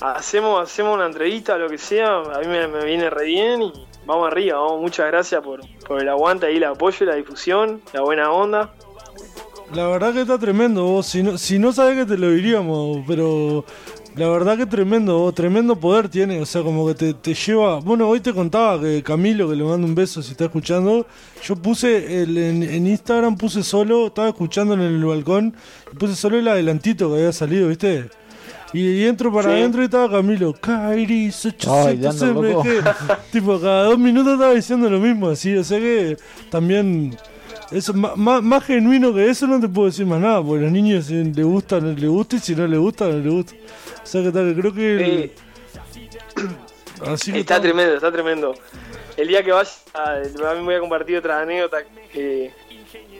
hacemos, 0.00 0.62
hacemos 0.62 0.94
una 0.94 1.06
entrevista, 1.06 1.56
lo 1.56 1.68
que 1.68 1.78
sea, 1.78 2.18
a 2.18 2.38
mí 2.40 2.46
me, 2.46 2.68
me 2.68 2.84
viene 2.84 3.08
re 3.08 3.24
bien 3.24 3.62
y 3.62 3.72
vamos 4.04 4.26
arriba, 4.26 4.58
vamos, 4.58 4.80
muchas 4.80 5.06
gracias 5.06 5.42
por, 5.42 5.60
por 5.86 6.00
el 6.00 6.08
aguante 6.08 6.46
ahí, 6.46 6.56
el 6.56 6.64
apoyo, 6.64 7.06
la 7.06 7.14
difusión, 7.14 7.80
la 7.92 8.02
buena 8.02 8.30
onda. 8.30 8.74
La 9.72 9.88
verdad 9.88 10.12
que 10.12 10.20
está 10.20 10.38
tremendo, 10.38 10.84
vos. 10.84 11.06
Si 11.06 11.22
no, 11.22 11.38
si 11.38 11.58
no 11.58 11.72
sabés 11.72 11.96
que 11.96 12.04
te 12.04 12.18
lo 12.18 12.30
diríamos, 12.30 12.98
pero 13.06 13.64
la 14.16 14.28
verdad 14.28 14.56
que 14.56 14.66
tremendo. 14.66 15.30
Tremendo 15.32 15.76
poder 15.76 16.08
tiene. 16.08 16.40
O 16.40 16.46
sea, 16.46 16.62
como 16.62 16.86
que 16.86 16.94
te, 16.94 17.14
te 17.14 17.34
lleva. 17.34 17.80
Bueno, 17.80 18.08
hoy 18.08 18.20
te 18.20 18.32
contaba 18.32 18.80
que 18.80 19.02
Camilo, 19.02 19.48
que 19.48 19.56
le 19.56 19.64
mando 19.64 19.86
un 19.86 19.94
beso 19.94 20.22
si 20.22 20.32
está 20.32 20.44
escuchando. 20.44 21.06
Yo 21.42 21.56
puse 21.56 22.22
el, 22.22 22.36
en, 22.38 22.62
en 22.62 22.86
Instagram, 22.86 23.36
puse 23.36 23.62
solo, 23.62 24.06
estaba 24.08 24.28
escuchando 24.28 24.74
en 24.74 24.80
el 24.80 25.04
balcón, 25.04 25.54
puse 25.98 26.14
solo 26.14 26.38
el 26.38 26.46
adelantito 26.48 27.08
que 27.10 27.16
había 27.16 27.32
salido, 27.32 27.68
¿viste? 27.68 28.08
Y, 28.72 28.80
y 28.88 29.04
entro 29.04 29.32
para 29.32 29.50
Sí. 29.50 29.56
adentro 29.60 29.82
y 29.82 29.84
estaba 29.84 30.10
Camilo, 30.10 30.52
Kairis, 30.52 31.46
800 31.46 31.86
Ay, 31.86 31.96
dando 31.98 32.42
loco. 32.42 32.64
MG. 32.64 33.30
tipo, 33.30 33.60
cada 33.60 33.84
dos 33.84 33.98
minutos 33.98 34.32
estaba 34.34 34.52
diciendo 34.54 34.90
lo 34.90 34.98
mismo, 34.98 35.28
así. 35.28 35.54
O 35.56 35.62
sea 35.64 35.78
que 35.78 36.16
también. 36.50 37.16
Eso, 37.74 37.92
ma- 37.94 38.40
más, 38.40 38.64
genuino 38.64 39.12
que 39.12 39.28
eso 39.28 39.46
no 39.46 39.60
te 39.60 39.68
puedo 39.68 39.86
decir 39.88 40.06
más 40.06 40.20
nada, 40.20 40.42
porque 40.42 40.60
a 40.60 40.62
los 40.64 40.72
niños 40.72 41.06
si 41.06 41.24
le 41.24 41.42
gusta, 41.42 41.80
no 41.80 41.92
le 41.92 42.06
gusta, 42.08 42.36
y 42.36 42.38
si 42.38 42.54
no 42.54 42.66
le 42.66 42.78
gusta, 42.78 43.06
no 43.06 43.18
le 43.18 43.28
gusta. 43.30 43.54
O 44.02 44.06
sea 44.06 44.22
que 44.22 44.30
tal, 44.30 44.54
creo 44.54 44.72
que... 44.74 44.92
el- 44.94 45.02
Eh, 45.24 45.32
así 47.06 47.32
que 47.32 47.40
Está 47.40 47.56
está- 47.56 47.60
tremendo, 47.60 47.94
está 47.94 48.12
tremendo. 48.12 48.54
El 49.16 49.28
día 49.28 49.42
que 49.44 49.52
vaya, 49.52 49.70
a 49.94 50.20
mí 50.54 50.64
voy 50.64 50.74
a 50.74 50.80
compartir 50.80 51.16
otra 51.18 51.40
anécdota 51.40 51.78
que, 52.12 52.52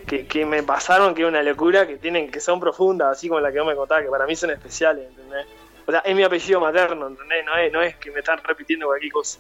que, 0.07 0.27
que 0.27 0.47
me 0.47 0.62
pasaron, 0.62 1.14
que 1.14 1.23
es 1.23 1.29
una 1.29 1.43
locura, 1.43 1.87
que 1.87 1.97
tienen 1.97 2.31
que 2.31 2.40
son 2.40 2.59
profundas, 2.61 3.17
así 3.17 3.29
como 3.29 3.40
la 3.40 3.53
que 3.53 3.59
vos 3.61 3.69
me 3.69 3.77
contaba, 3.77 4.03
que 4.03 4.09
para 4.09 4.27
mí 4.27 4.35
son 4.35 4.51
especiales, 4.51 5.09
¿entendés? 5.09 5.47
O 5.87 5.90
sea, 5.93 6.01
es 6.01 6.17
mi 6.17 6.23
apellido 6.23 6.61
materno, 6.61 7.09
¿entendés? 7.09 7.45
No 7.45 7.57
es, 7.57 7.73
no 7.73 7.83
es 7.83 7.97
que 7.97 8.11
me 8.11 8.21
están 8.21 8.38
repitiendo 8.43 8.87
cualquier 8.87 9.12
cosa. 9.12 9.38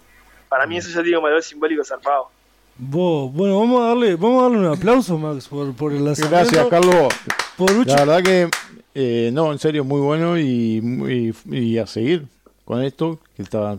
Para 0.48 0.66
mí 0.66 0.76
eso 0.76 0.90
ya 0.90 1.02
tiene 1.02 1.16
un 1.16 1.24
valor 1.24 1.42
simbólico 1.42 1.84
zarpado. 1.84 2.30
Vos- 2.76 3.32
bueno, 3.32 3.60
vamos 3.60 3.80
a 3.82 3.86
darle 3.88 4.16
vamos 4.16 4.40
a 4.40 4.42
darle 4.44 4.58
un 4.58 4.66
aplauso, 4.74 5.16
Max, 5.18 5.46
por, 5.48 5.72
por 5.74 5.92
el 5.92 6.04
lanzamiento. 6.04 6.36
Gracias, 6.36 6.66
Carlos. 6.68 7.12
Por 7.56 7.86
La 7.86 7.96
verdad 8.04 8.22
que, 8.22 8.48
eh, 8.94 9.30
no, 9.32 9.52
en 9.52 9.58
serio, 9.58 9.84
muy 9.84 10.00
bueno 10.00 10.36
y, 10.38 11.32
y, 11.50 11.56
y 11.56 11.78
a 11.78 11.86
seguir 11.86 12.26
con 12.64 12.82
esto, 12.82 13.18
que 13.36 13.42
está... 13.42 13.76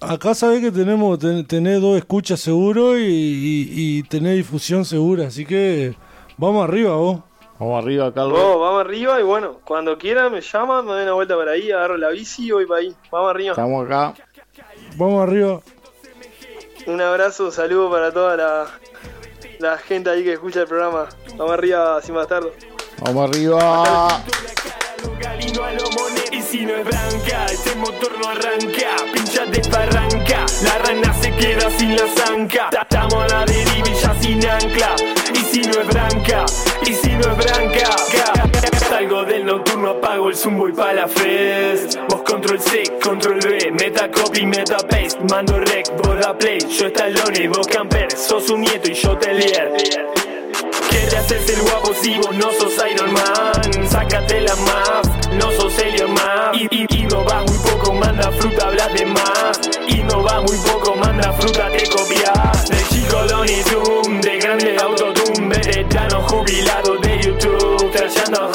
Acá 0.00 0.34
sabés 0.34 0.60
que 0.60 0.70
tenemos 0.70 1.18
ten- 1.18 1.44
tenés 1.44 1.80
dos 1.80 1.96
escuchas 1.96 2.38
seguro 2.40 2.96
y, 2.98 3.02
y, 3.04 3.68
y 3.98 4.02
tenés 4.04 4.36
difusión 4.36 4.84
segura, 4.84 5.26
así 5.26 5.44
que 5.44 5.94
vamos 6.36 6.62
arriba 6.68 6.94
vos. 6.96 7.20
Vamos 7.58 7.82
arriba, 7.84 8.12
Carlos. 8.14 8.38
Vamos 8.38 8.80
arriba 8.80 9.20
y 9.20 9.22
bueno, 9.24 9.58
cuando 9.64 9.98
quieran 9.98 10.32
me 10.32 10.40
llaman, 10.40 10.84
me 10.84 10.92
doy 10.92 11.02
una 11.02 11.12
vuelta 11.12 11.34
por 11.34 11.48
ahí, 11.48 11.70
agarro 11.70 11.96
la 11.96 12.08
bici 12.10 12.46
y 12.46 12.50
voy 12.52 12.66
para 12.66 12.80
ahí. 12.80 12.94
Vamos 13.10 13.30
arriba. 13.30 13.50
Estamos 13.52 13.86
acá. 13.86 14.14
Vamos 14.96 15.22
arriba. 15.28 15.60
Un 16.86 17.00
abrazo, 17.00 17.44
un 17.44 17.52
saludo 17.52 17.90
para 17.90 18.12
toda 18.12 18.36
la, 18.36 18.66
la 19.58 19.78
gente 19.78 20.10
ahí 20.10 20.24
que 20.24 20.32
escucha 20.32 20.62
el 20.62 20.66
programa. 20.66 21.08
Vamos 21.36 21.52
arriba, 21.52 22.00
sin 22.02 22.14
bastardo. 22.14 22.52
Vamos 22.98 23.28
arriba. 23.28 24.22
Y 26.32 26.42
si 26.42 26.64
no 26.66 26.74
es 26.76 26.84
branca, 26.84 27.46
este 27.46 27.74
motor 27.76 28.12
no 28.18 28.28
arranca 28.28 28.96
Pincha 29.12 29.44
de 29.46 29.60
barranca, 29.70 30.46
la 30.62 30.78
rana 30.78 31.14
se 31.20 31.30
queda 31.36 31.70
sin 31.70 31.96
la 31.96 32.06
zanca 32.08 32.70
el 40.32 40.38
zoom, 40.38 40.56
voy 40.56 40.72
pa' 40.72 40.92
la 40.92 41.06
fest 41.06 41.98
Vos 42.08 42.22
control 42.22 42.58
C, 42.58 42.82
control 43.02 43.38
V, 43.38 43.70
meta 43.72 44.10
copy, 44.10 44.46
meta 44.46 44.78
paste 44.78 45.18
Mando 45.30 45.58
rec, 45.60 45.86
vos 46.02 46.18
da 46.20 46.36
play, 46.36 46.58
yo 46.58 46.86
estalone, 46.86 47.48
vos 47.48 47.66
camper 47.66 48.10
Sos 48.12 48.48
un 48.50 48.62
nieto 48.62 48.90
y 48.90 48.94
yo 48.94 49.16
telier 49.18 49.72
¿Qué 50.90 50.98
te 51.08 51.16
haces 51.16 51.50
el 51.50 51.62
guapo 51.62 51.92
si 51.94 52.16
vos 52.18 52.34
no 52.34 52.50
sos 52.52 52.74
Iron 52.90 53.12
Man? 53.12 53.88
Sácate 53.88 54.40
la 54.40 54.56
mask 54.56 55.22
no 55.38 55.50
sos 55.52 55.72
serio 55.72 56.08
más. 56.08 56.54
Y, 56.54 56.68
y, 56.70 56.86
y 56.90 57.06
no 57.06 57.24
va 57.24 57.42
muy 57.42 57.56
poco, 57.58 57.94
manda 57.94 58.30
fruta, 58.32 58.66
hablas 58.66 58.92
de 58.94 59.06
más. 59.06 59.60
Y 59.88 60.02
no 60.02 60.22
va 60.22 60.42
muy 60.42 60.56
poco, 60.58 60.94
manda 60.96 61.32
fruta, 61.32 61.70
te 61.70 61.88
copias. 61.88 62.68
De 62.68 62.76
chico 62.90 63.22
Looney 63.30 63.62
Tunes, 63.64 64.22
de 64.22 64.38
grande 64.38 64.76
autotune, 64.78 65.48
veterano 65.48 66.22
jubilado 66.28 66.96
de 66.98 67.18
YouTube. 67.22 67.90
Trayendo 67.92 68.50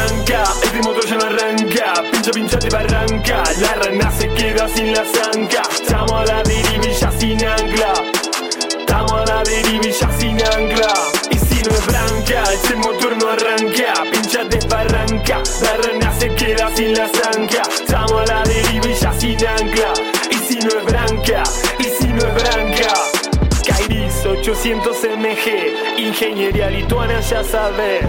branca, 0.00 0.44
este 0.62 0.82
motor 0.82 1.06
ya 1.06 1.16
no 1.16 1.26
arranca. 1.26 2.02
Pincha, 2.10 2.30
pincha, 2.32 2.58
te 2.58 2.68
barranca. 2.70 3.42
La 3.58 3.74
rana 3.74 4.10
se 4.10 4.28
queda 4.28 4.68
sin 4.68 4.92
la 4.92 5.04
zanca. 5.04 5.62
Estamos 5.72 6.12
a 6.12 6.24
la 6.24 6.42
deriva 6.42 6.86
y 6.86 7.20
sin 7.20 7.44
ancla. 7.44 7.92
Estamos 8.78 9.12
a 9.12 9.24
la 9.24 9.42
deriva 9.42 9.86
y 9.86 9.92
ya 9.92 10.10
sin 10.18 10.40
ancla. 10.40 10.92
Y 11.30 11.38
si 11.38 11.62
no 11.62 11.74
es 11.74 11.86
branca, 11.86 12.42
este 12.52 12.76
motor 12.76 13.16
no 13.18 13.28
arranca. 13.30 14.04
Pincha, 14.10 14.48
te 14.48 14.58
barranca. 14.66 15.42
La 15.62 15.76
rana 15.76 16.18
se 16.18 16.28
queda 16.34 16.70
sin 16.74 16.94
la 16.94 17.08
zanca. 17.08 17.62
Estamos 17.62 18.30
a 18.30 18.34
la 18.34 18.42
deriva 18.44 18.86
y 18.86 18.94
ya 18.94 19.12
sin 19.12 19.46
ancla. 19.46 19.92
Y 20.30 20.34
si 20.34 20.58
no 20.60 20.68
es 20.68 20.84
branca, 20.84 21.42
y 21.78 21.84
si 21.84 22.08
no 22.08 22.18
es 22.18 22.34
branca 22.34 22.94
Kairis 23.66 24.26
800 24.26 24.96
MG, 25.18 25.98
ingeniería 25.98 26.70
lituana 26.70 27.20
ya 27.20 27.44
sabe 27.44 28.00